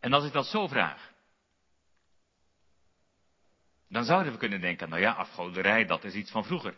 [0.00, 1.12] En als ik dat zo vraag,
[3.88, 6.76] dan zouden we kunnen denken, nou ja, afgoderij, dat is iets van vroeger.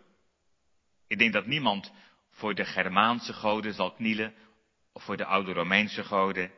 [1.07, 1.93] Ik denk dat niemand
[2.31, 4.35] voor de Germaanse goden zal knielen,
[4.93, 6.53] of voor de oude Romeinse goden.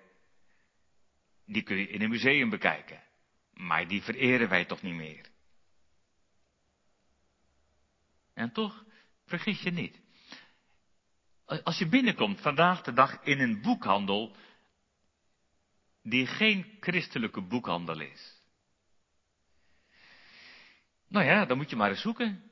[1.47, 3.03] Die kun je in een museum bekijken,
[3.53, 5.27] maar die vereren wij toch niet meer.
[8.35, 8.85] En toch,
[9.25, 10.01] vergis je niet.
[11.51, 14.37] Als je binnenkomt vandaag de dag in een boekhandel
[16.03, 18.39] die geen christelijke boekhandel is.
[21.09, 22.43] Nou ja, dan moet je maar eens zoeken.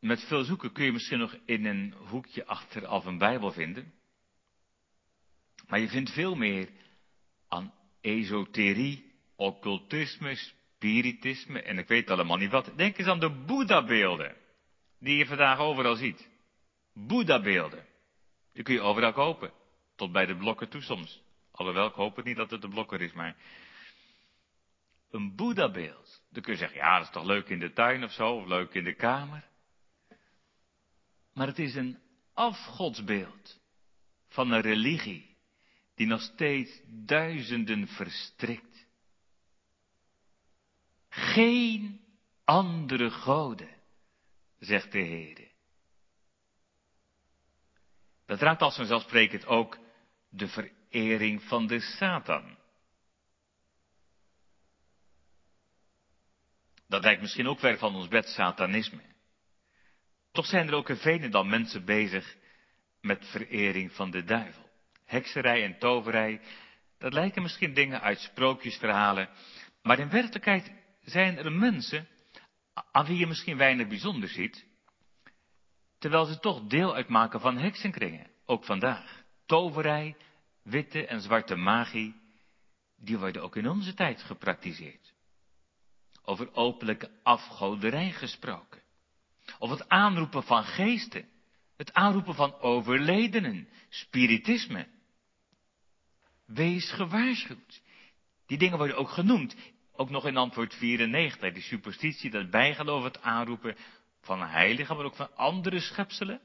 [0.00, 3.92] Met veel zoeken kun je misschien nog in een hoekje achteraf een Bijbel vinden.
[5.66, 6.68] Maar je vindt veel meer
[7.48, 12.72] aan esoterie, occultisme, spiritisme en ik weet allemaal niet wat.
[12.76, 14.36] Denk eens aan de Boeddha-beelden
[14.98, 16.28] die je vandaag overal ziet.
[17.06, 17.86] Boeddha-beelden.
[18.52, 19.52] Die kun je overal kopen.
[19.96, 21.22] Tot bij de blokken toe soms.
[21.50, 23.36] Alhoewel, ik hoop het niet dat het de blokker is, maar...
[25.10, 26.22] Een Boeddha-beeld.
[26.30, 28.46] Dan kun je zeggen, ja, dat is toch leuk in de tuin of zo, of
[28.46, 29.48] leuk in de kamer.
[31.32, 31.98] Maar het is een
[32.32, 33.60] afgodsbeeld
[34.28, 35.36] van een religie
[35.94, 38.86] die nog steeds duizenden verstrikt.
[41.08, 42.00] Geen
[42.44, 43.76] andere goden,
[44.58, 45.47] zegt de Heer.
[48.28, 49.78] Dat raakt als vanzelfsprekend ook
[50.28, 52.56] de verering van de Satan.
[56.88, 59.02] Dat lijkt misschien ook ver van ons bed satanisme.
[60.32, 62.36] Toch zijn er ook in vele dan mensen bezig
[63.00, 64.70] met verering van de duivel.
[65.04, 66.40] Hekserij en toverij,
[66.98, 69.28] dat lijken misschien dingen uit sprookjesverhalen,
[69.82, 72.08] maar in werkelijkheid zijn er mensen
[72.92, 74.67] aan wie je misschien weinig bijzonder ziet,
[75.98, 79.22] terwijl ze toch deel uitmaken van heksenkringen, ook vandaag.
[79.46, 80.16] Toverij,
[80.62, 82.14] witte en zwarte magie,
[82.96, 85.12] die worden ook in onze tijd gepraktiseerd.
[86.24, 88.82] Over openlijke afgoderij gesproken.
[89.58, 91.28] Of het aanroepen van geesten.
[91.76, 93.68] Het aanroepen van overledenen.
[93.88, 94.86] Spiritisme.
[96.46, 97.82] Wees gewaarschuwd.
[98.46, 99.56] Die dingen worden ook genoemd.
[99.92, 101.52] Ook nog in antwoord 94.
[101.52, 103.76] Die superstitie, dat bijgeloof, het aanroepen
[104.28, 106.40] van heiligen, maar ook van andere schepselen?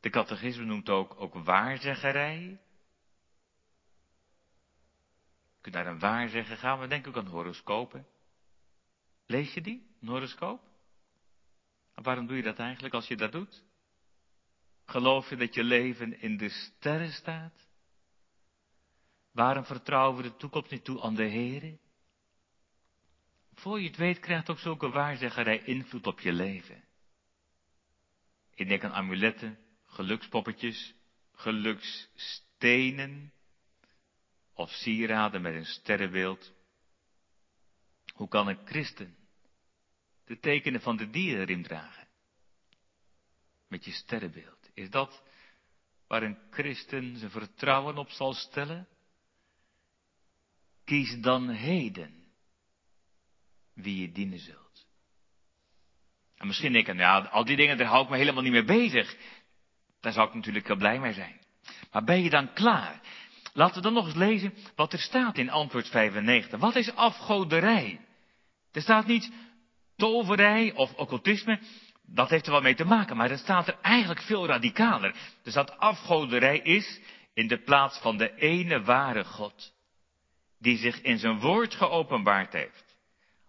[0.00, 2.40] De catechisme noemt ook, ook waarzeggerij.
[5.54, 8.06] Je kunt naar een waarzegger gaan, maar denk ook aan horoscopen.
[9.26, 10.60] Lees je die, een horoscoop?
[11.94, 13.64] Waarom doe je dat eigenlijk als je dat doet?
[14.84, 17.66] Geloof je dat je leven in de sterren staat?
[19.30, 21.78] Waarom vertrouwen we de toekomst niet toe aan de Heer?
[23.56, 26.84] Voor je het weet krijgt ook zulke waarzeggerij invloed op je leven.
[28.54, 30.94] Ik denk aan amuletten, gelukspoppetjes,
[31.32, 33.32] geluksstenen
[34.54, 36.52] of sieraden met een sterrenbeeld.
[38.14, 39.16] Hoe kan een christen
[40.24, 42.08] de tekenen van de dierenriem dragen?
[43.68, 44.70] Met je sterrenbeeld.
[44.74, 45.22] Is dat
[46.06, 48.88] waar een christen zijn vertrouwen op zal stellen?
[50.84, 52.25] Kies dan heden
[53.76, 54.86] wie je dienen zult.
[56.36, 58.64] En misschien denk je, nou, al die dingen, daar hou ik me helemaal niet mee
[58.64, 59.16] bezig.
[60.00, 61.40] Daar zou ik natuurlijk heel blij mee zijn.
[61.92, 63.00] Maar ben je dan klaar?
[63.52, 66.60] Laten we dan nog eens lezen wat er staat in antwoord 95.
[66.60, 68.00] Wat is afgoderij?
[68.72, 69.32] Er staat niet
[69.96, 71.60] toverij of occultisme.
[72.02, 75.14] Dat heeft er wel mee te maken, maar er staat er eigenlijk veel radicaler.
[75.44, 77.00] Er staat afgoderij is
[77.34, 79.74] in de plaats van de ene ware God.
[80.58, 82.85] Die zich in zijn woord geopenbaard heeft.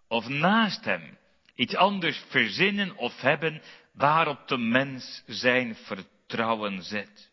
[0.08, 1.18] Of naast hem
[1.56, 3.62] iets anders verzinnen of hebben
[3.94, 7.32] waarop de mens zijn vertrouwen trouwen zet.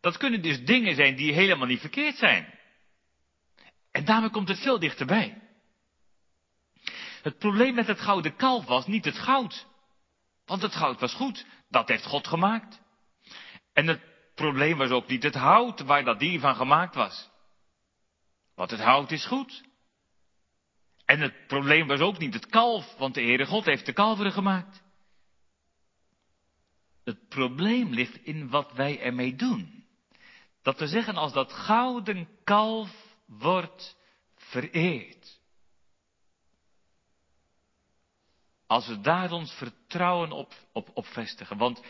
[0.00, 2.58] Dat kunnen dus dingen zijn die helemaal niet verkeerd zijn.
[3.90, 5.42] En daarmee komt het veel dichterbij.
[7.22, 9.66] Het probleem met het gouden kalf was niet het goud.
[10.44, 11.46] Want het goud was goed.
[11.68, 12.80] Dat heeft God gemaakt.
[13.72, 14.00] En het
[14.34, 17.30] probleem was ook niet het hout waar dat dier van gemaakt was.
[18.54, 19.62] Want het hout is goed.
[21.08, 24.32] En het probleem was ook niet het kalf, want de Heere God heeft de kalveren
[24.32, 24.82] gemaakt.
[27.04, 29.84] Het probleem ligt in wat wij ermee doen.
[30.62, 33.96] Dat we zeggen als dat gouden kalf wordt
[34.36, 35.40] vereerd.
[38.66, 41.56] Als we daar ons vertrouwen op, op, vestigen.
[41.56, 41.82] Want,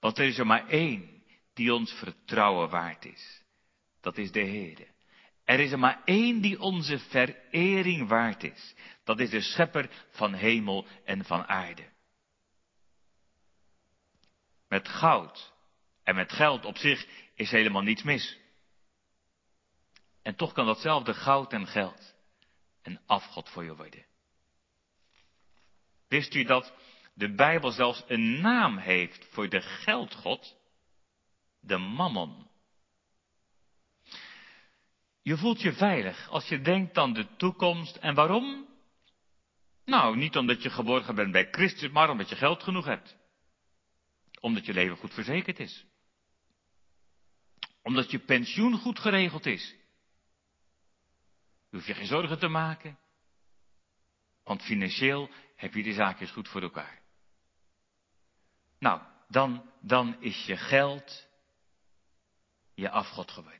[0.00, 1.22] want er is er maar één
[1.54, 3.42] die ons vertrouwen waard is.
[4.00, 4.86] Dat is de Heer.
[5.50, 8.74] Er is er maar één die onze verering waard is.
[9.04, 11.90] Dat is de schepper van hemel en van aarde
[14.70, 15.52] met goud
[16.02, 18.38] en met geld op zich is helemaal niets mis.
[20.22, 22.14] En toch kan datzelfde goud en geld
[22.82, 24.06] een afgod voor je worden.
[26.08, 26.72] Wist u dat
[27.14, 30.56] de Bijbel zelfs een naam heeft voor de geldgod?
[31.60, 32.49] De mammon.
[35.22, 37.96] Je voelt je veilig als je denkt aan de toekomst.
[37.96, 38.68] En waarom?
[39.84, 43.18] Nou, niet omdat je geborgen bent bij Christus, maar omdat je geld genoeg hebt
[44.40, 45.84] omdat je leven goed verzekerd is.
[47.82, 49.76] Omdat je pensioen goed geregeld is.
[51.70, 52.98] Je hoef je geen zorgen te maken.
[54.44, 57.00] Want financieel heb je de zaakjes goed voor elkaar.
[58.78, 61.28] Nou, dan, dan is je geld
[62.74, 63.59] je afgod geworden.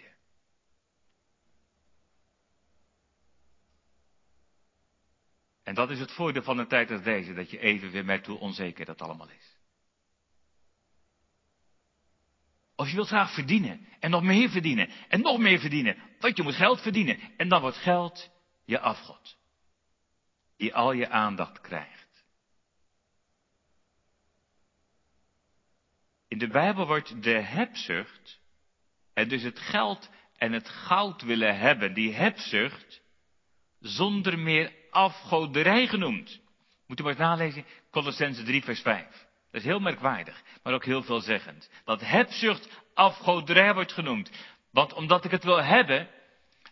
[5.71, 8.27] En dat is het voordeel van een tijd als deze, dat je even weer met
[8.27, 9.57] hoe onzeker dat allemaal is.
[12.77, 13.89] Of je wilt graag verdienen.
[14.01, 14.91] En nog meer verdienen.
[15.09, 15.97] En nog meer verdienen.
[16.19, 17.19] Want je moet geld verdienen.
[17.37, 18.31] En dan wordt geld
[18.65, 19.37] je afgod.
[20.57, 22.25] Die al je aandacht krijgt.
[26.29, 28.41] In de Bijbel wordt de hebzucht.
[29.13, 31.95] En dus het geld en het goud willen hebben.
[31.95, 33.03] Die hebzucht.
[33.81, 36.41] Zonder meer afgoderij genoemd.
[36.87, 37.65] Moet u maar eens nalezen.
[37.91, 39.07] Colossense 3 vers 5.
[39.51, 41.71] Dat is heel merkwaardig, maar ook heel veelzeggend.
[41.85, 44.31] Dat hebzucht afgoderij wordt genoemd.
[44.71, 46.09] Want omdat ik het wil hebben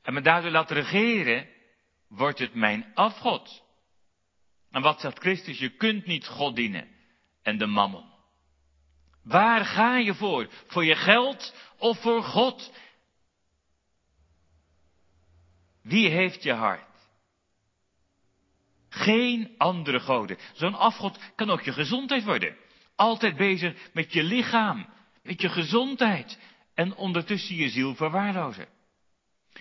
[0.03, 1.49] en me daardoor laat regeren,
[2.09, 3.63] wordt het mijn afgod.
[4.71, 5.59] En wat zegt Christus?
[5.59, 6.89] Je kunt niet God dienen
[7.43, 8.05] en de mammon.
[9.23, 10.49] Waar ga je voor?
[10.67, 12.73] Voor je geld of voor God?
[15.83, 16.88] Wie heeft je hart?
[18.99, 20.39] Geen andere goden.
[20.53, 22.57] Zo'n afgod kan ook je gezondheid worden.
[22.97, 24.87] Altijd bezig met je lichaam,
[25.23, 26.39] met je gezondheid
[26.75, 28.69] en ondertussen je ziel verwaarlozen.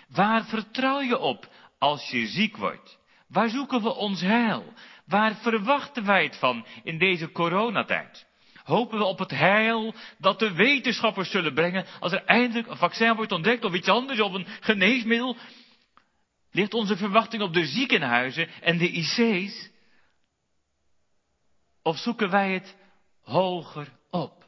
[0.08, 2.98] Waar vertrouw je op als je ziek wordt?
[3.28, 4.72] Waar zoeken we ons heil?
[5.06, 8.26] Waar verwachten wij het van in deze coronatijd?
[8.64, 13.14] Hopen we op het heil dat de wetenschappers zullen brengen als er eindelijk een vaccin
[13.14, 15.36] wordt ontdekt of iets anders of een geneesmiddel?
[16.50, 19.70] Ligt onze verwachting op de ziekenhuizen en de IC's?
[21.82, 22.76] Of zoeken wij het
[23.22, 24.46] hoger op?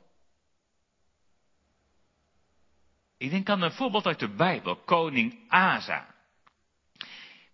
[3.19, 6.15] Ik denk aan een voorbeeld uit de Bijbel, koning Asa.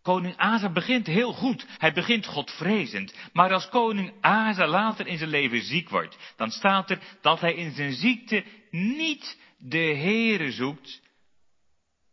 [0.03, 1.67] Koning Asa begint heel goed.
[1.79, 3.15] Hij begint godvrezend.
[3.33, 7.55] Maar als koning Asa later in zijn leven ziek wordt, dan staat er dat hij
[7.55, 11.03] in zijn ziekte niet de heren zoekt,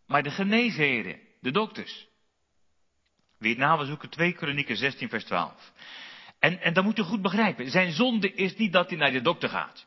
[0.07, 2.07] maar de geneesheren, de dokters.
[3.43, 5.71] Wie het na wil zoeken, 2 Kronieken 16 vers 12.
[6.39, 9.21] En, en dan moet u goed begrijpen, zijn zonde is niet dat hij naar de
[9.21, 9.85] dokter gaat.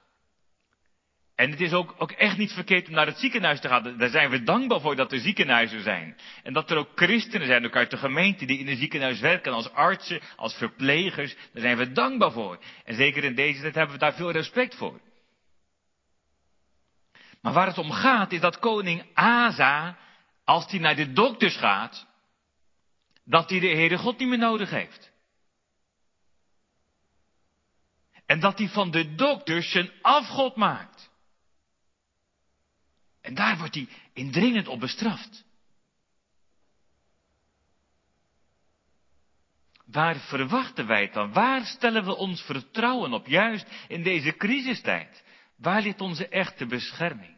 [1.35, 3.97] En het is ook, ook echt niet verkeerd om naar het ziekenhuis te gaan.
[3.99, 6.17] Daar zijn we dankbaar voor dat er ziekenhuizen zijn.
[6.43, 9.53] En dat er ook christenen zijn, ook uit de gemeente, die in een ziekenhuis werken
[9.53, 11.37] als artsen, als verplegers.
[11.53, 12.59] Daar zijn we dankbaar voor.
[12.85, 15.01] En zeker in deze tijd hebben we daar veel respect voor.
[17.43, 19.97] Maar waar het om gaat is dat koning Asa,
[20.45, 22.07] als hij naar de dokters gaat,
[23.27, 25.13] dat hij de Heere God niet meer nodig heeft.
[28.27, 31.11] En dat hij van de dokters zijn afgod maakt.
[33.21, 35.45] En daar wordt hij indringend op bestraft.
[39.85, 41.33] Waar verwachten wij het dan?
[41.33, 45.25] Waar stellen we ons vertrouwen op, juist in deze crisistijd?
[45.57, 47.36] Waar ligt onze echte bescherming?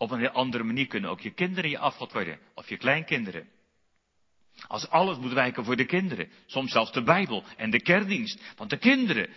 [0.00, 3.48] Op een heel andere manier kunnen ook je kinderen je afgod worden, of je kleinkinderen.
[4.66, 8.70] Als alles moet wijken voor de kinderen, soms zelfs de Bijbel en de kerkdienst, want
[8.70, 9.30] de kinderen,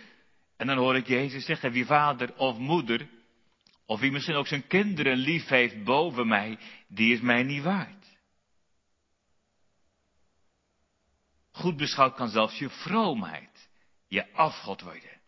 [0.56, 3.08] en dan hoor ik Jezus zeggen, wie vader of moeder,
[3.86, 6.58] of wie misschien ook zijn kinderen lief heeft boven mij,
[6.88, 8.16] die is mij niet waard.
[11.50, 13.68] Goed beschouwd kan zelfs je vroomheid
[14.08, 15.20] je afgod worden.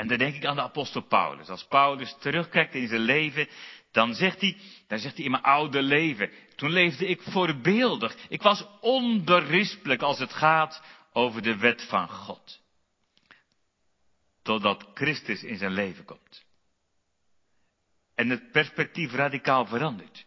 [0.00, 1.48] En dan denk ik aan de apostel Paulus.
[1.48, 3.48] Als Paulus terugkijkt in zijn leven,
[3.90, 8.16] dan zegt hij, dan zegt hij in mijn oude leven, toen leefde ik voorbeeldig.
[8.28, 10.82] Ik was onberispelijk als het gaat
[11.12, 12.60] over de wet van God.
[14.42, 16.44] Totdat Christus in zijn leven komt.
[18.14, 20.26] En het perspectief radicaal verandert.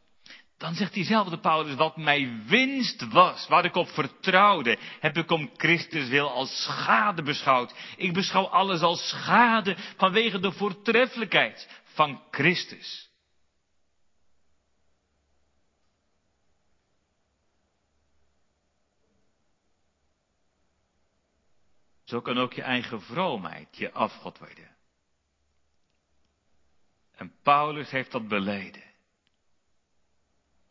[0.63, 5.49] Dan zegt diezelfde Paulus, wat mij winst was, waar ik op vertrouwde, heb ik om
[5.57, 7.73] Christus wil als schade beschouwd.
[7.97, 13.11] Ik beschouw alles als schade vanwege de voortreffelijkheid van Christus.
[22.03, 24.75] Zo kan ook je eigen vroomheid je afgod worden.
[27.15, 28.92] En Paulus heeft dat beleden.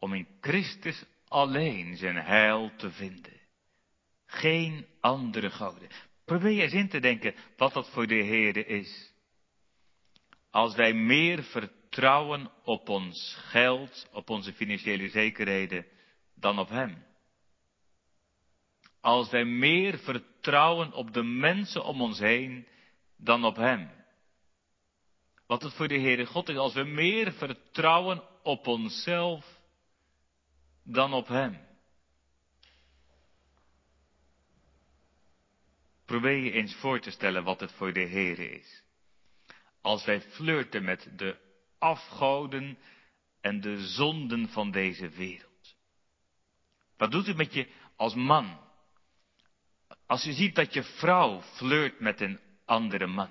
[0.03, 3.41] Om in Christus alleen zijn heil te vinden.
[4.27, 5.89] Geen andere goden.
[6.25, 9.13] Probeer eens in te denken wat dat voor de Heer is.
[10.51, 15.87] Als wij meer vertrouwen op ons geld, op onze financiële zekerheden,
[16.35, 17.05] dan op Hem.
[19.01, 22.67] Als wij meer vertrouwen op de mensen om ons heen
[23.17, 23.91] dan op Hem.
[25.47, 29.61] Wat het voor de Heere God is, als we meer vertrouwen op onszelf
[30.83, 31.59] dan op Hem.
[36.05, 38.83] Probeer je eens voor te stellen wat het voor de Heere is.
[39.81, 41.37] Als wij flirten met de
[41.79, 42.79] afgoden
[43.41, 45.77] en de zonden van deze wereld.
[46.97, 48.61] Wat doet het met je als man?
[50.07, 53.31] Als je ziet dat je vrouw flirt met een andere man.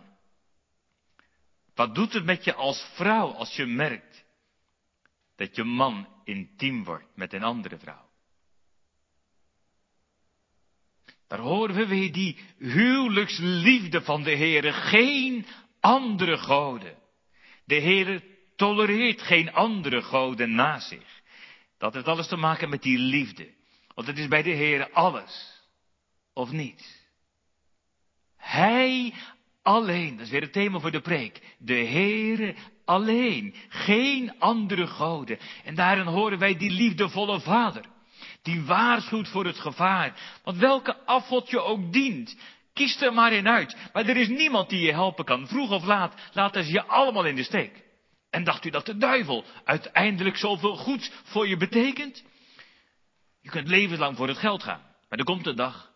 [1.76, 4.26] Wat doet het met je als vrouw als je merkt
[5.36, 8.10] dat je man intiem wordt met een andere vrouw?
[11.28, 14.74] Daar horen we weer die huwelijksliefde van de Heere.
[14.74, 15.46] Geen
[15.80, 16.98] andere goden.
[17.66, 18.24] De Heere
[18.56, 21.22] tolereert geen andere goden na zich.
[21.78, 23.54] Dat heeft alles te maken met die liefde.
[23.94, 25.62] Want het is bij de Heere alles
[26.34, 27.10] of niet.
[28.38, 29.14] Hij
[29.62, 31.56] alleen, dat is weer het thema voor de preek.
[31.58, 32.56] De Heere
[32.92, 35.40] alleen, geen andere goden.
[35.64, 37.86] En daarin horen wij die liefdevolle Vader,
[38.42, 40.40] die waarschuwt voor het gevaar.
[40.44, 42.38] Want welke afgod je ook dient,
[42.74, 43.78] kies er maar in uit.
[43.94, 45.48] Maar er is niemand die je helpen kan.
[45.48, 47.84] Vroeg of laat laten ze je allemaal in de steek.
[48.30, 52.24] En dacht u dat de duivel uiteindelijk zoveel goeds voor je betekent?
[53.42, 54.82] Je kunt levenslang voor het geld gaan.
[55.10, 55.92] Maar er komt een dag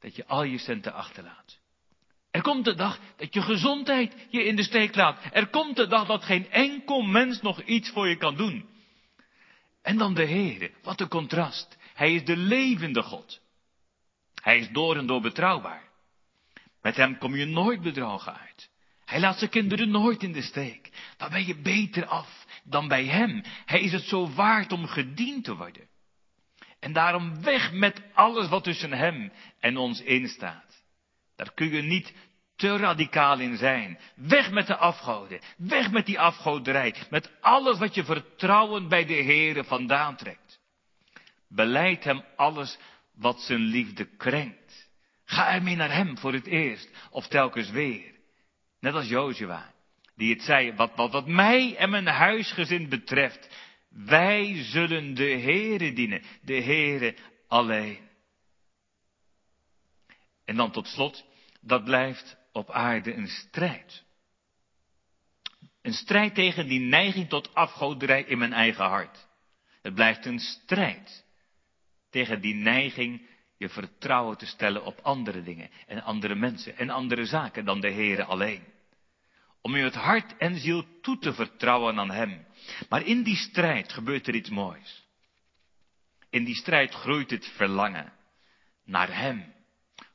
[0.00, 1.58] dat je al je centen achterlaat.
[2.36, 5.20] Er komt de dag dat je gezondheid je in de steek laat.
[5.32, 8.68] Er komt de dag dat geen enkel mens nog iets voor je kan doen.
[9.82, 11.76] En dan de Heere, wat een contrast.
[11.94, 13.40] Hij is de levende God.
[14.42, 15.82] Hij is door en door betrouwbaar.
[16.82, 18.70] Met hem kom je nooit bedrogen uit.
[19.04, 20.90] Hij laat zijn kinderen nooit in de steek.
[21.16, 23.42] Dan ben je beter af dan bij Hem.
[23.64, 25.88] Hij is het zo waard om gediend te worden.
[26.80, 30.65] En daarom weg met alles wat tussen Hem en ons instaat.
[31.36, 32.12] Daar kun je niet
[32.56, 33.98] te radicaal in zijn.
[34.14, 35.40] Weg met de afgoden.
[35.56, 36.94] Weg met die afgoderij.
[37.10, 40.60] Met alles wat je vertrouwen bij de Heere vandaan trekt.
[41.48, 42.78] Beleid hem alles
[43.14, 44.88] wat zijn liefde krenkt.
[45.24, 46.90] Ga ermee naar hem voor het eerst.
[47.10, 48.14] Of telkens weer.
[48.80, 49.74] Net als Jozua.
[50.16, 53.48] Die het zei, wat, wat, wat mij en mijn huisgezin betreft.
[53.88, 56.22] Wij zullen de Heere dienen.
[56.42, 57.14] De Heere
[57.48, 58.05] alleen.
[60.46, 61.24] En dan tot slot,
[61.60, 64.04] dat blijft op aarde een strijd.
[65.82, 69.28] Een strijd tegen die neiging tot afgoderij in mijn eigen hart.
[69.82, 71.24] Het blijft een strijd
[72.10, 77.26] tegen die neiging je vertrouwen te stellen op andere dingen en andere mensen en andere
[77.26, 78.64] zaken dan de Heere alleen.
[79.60, 82.46] Om je het hart en ziel toe te vertrouwen aan Hem.
[82.88, 85.06] Maar in die strijd gebeurt er iets moois.
[86.30, 88.12] In die strijd groeit het verlangen
[88.84, 89.54] naar Hem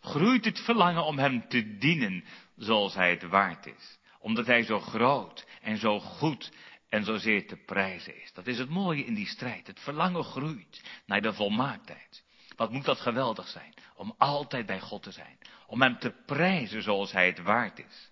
[0.02, 2.24] groeit het verlangen om Hem te dienen
[2.56, 4.00] zoals Hij het waard is.
[4.20, 6.52] Omdat Hij zo groot en zo goed
[6.90, 8.34] en zozeer te prijzen is.
[8.34, 9.68] Dat is het mooie in die strijd.
[9.68, 12.24] Het verlangen groeit naar de volmaaktheid.
[12.56, 15.38] Wat moet dat geweldig zijn om altijd bij God te zijn.
[15.68, 18.12] Om Hem te prijzen zoals Hij het waard is.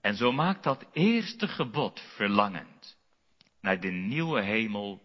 [0.00, 2.96] En zo maakt dat eerste gebod verlangend
[3.60, 5.02] naar de nieuwe hemel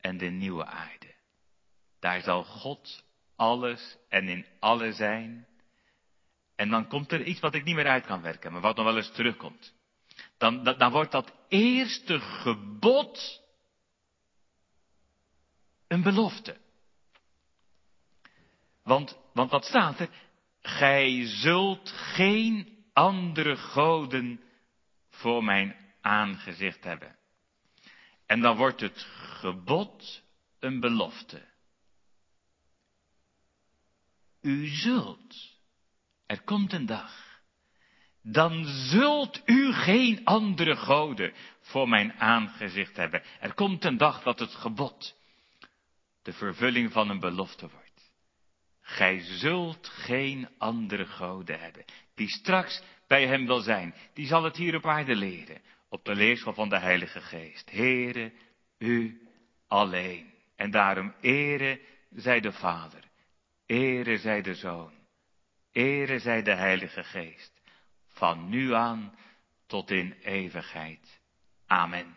[0.00, 1.14] en de nieuwe aarde.
[2.00, 3.04] Daar zal God
[3.38, 5.46] alles en in alle zijn.
[6.56, 8.84] En dan komt er iets wat ik niet meer uit kan werken, maar wat nog
[8.84, 9.74] wel eens terugkomt.
[10.38, 13.42] Dan, dan, dan wordt dat eerste gebod
[15.86, 16.56] een belofte.
[18.82, 20.08] Want, want wat staat er?
[20.60, 24.40] Gij zult geen andere goden
[25.10, 27.16] voor mijn aangezicht hebben.
[28.26, 29.06] En dan wordt het
[29.40, 30.22] gebod
[30.58, 31.46] een belofte.
[34.40, 35.56] U zult.
[36.26, 37.26] Er komt een dag.
[38.22, 43.22] Dan zult u geen andere goden voor mijn aangezicht hebben.
[43.40, 45.16] Er komt een dag dat het gebod
[46.22, 48.10] de vervulling van een belofte wordt.
[48.80, 51.84] Gij zult geen andere goden hebben.
[52.14, 55.60] Die straks bij hem wil zijn, die zal het hier op aarde leren.
[55.88, 57.70] Op de leerschool van de Heilige Geest.
[57.70, 58.32] Heere,
[58.78, 59.28] u
[59.66, 60.34] alleen.
[60.56, 61.80] En daarom ere
[62.10, 63.07] zij de Vader.
[63.68, 64.92] Ere zij de Zoon.
[65.72, 67.60] Ere zij de Heilige Geest.
[68.06, 69.18] Van nu aan
[69.66, 71.20] tot in eeuwigheid.
[71.66, 72.16] Amen.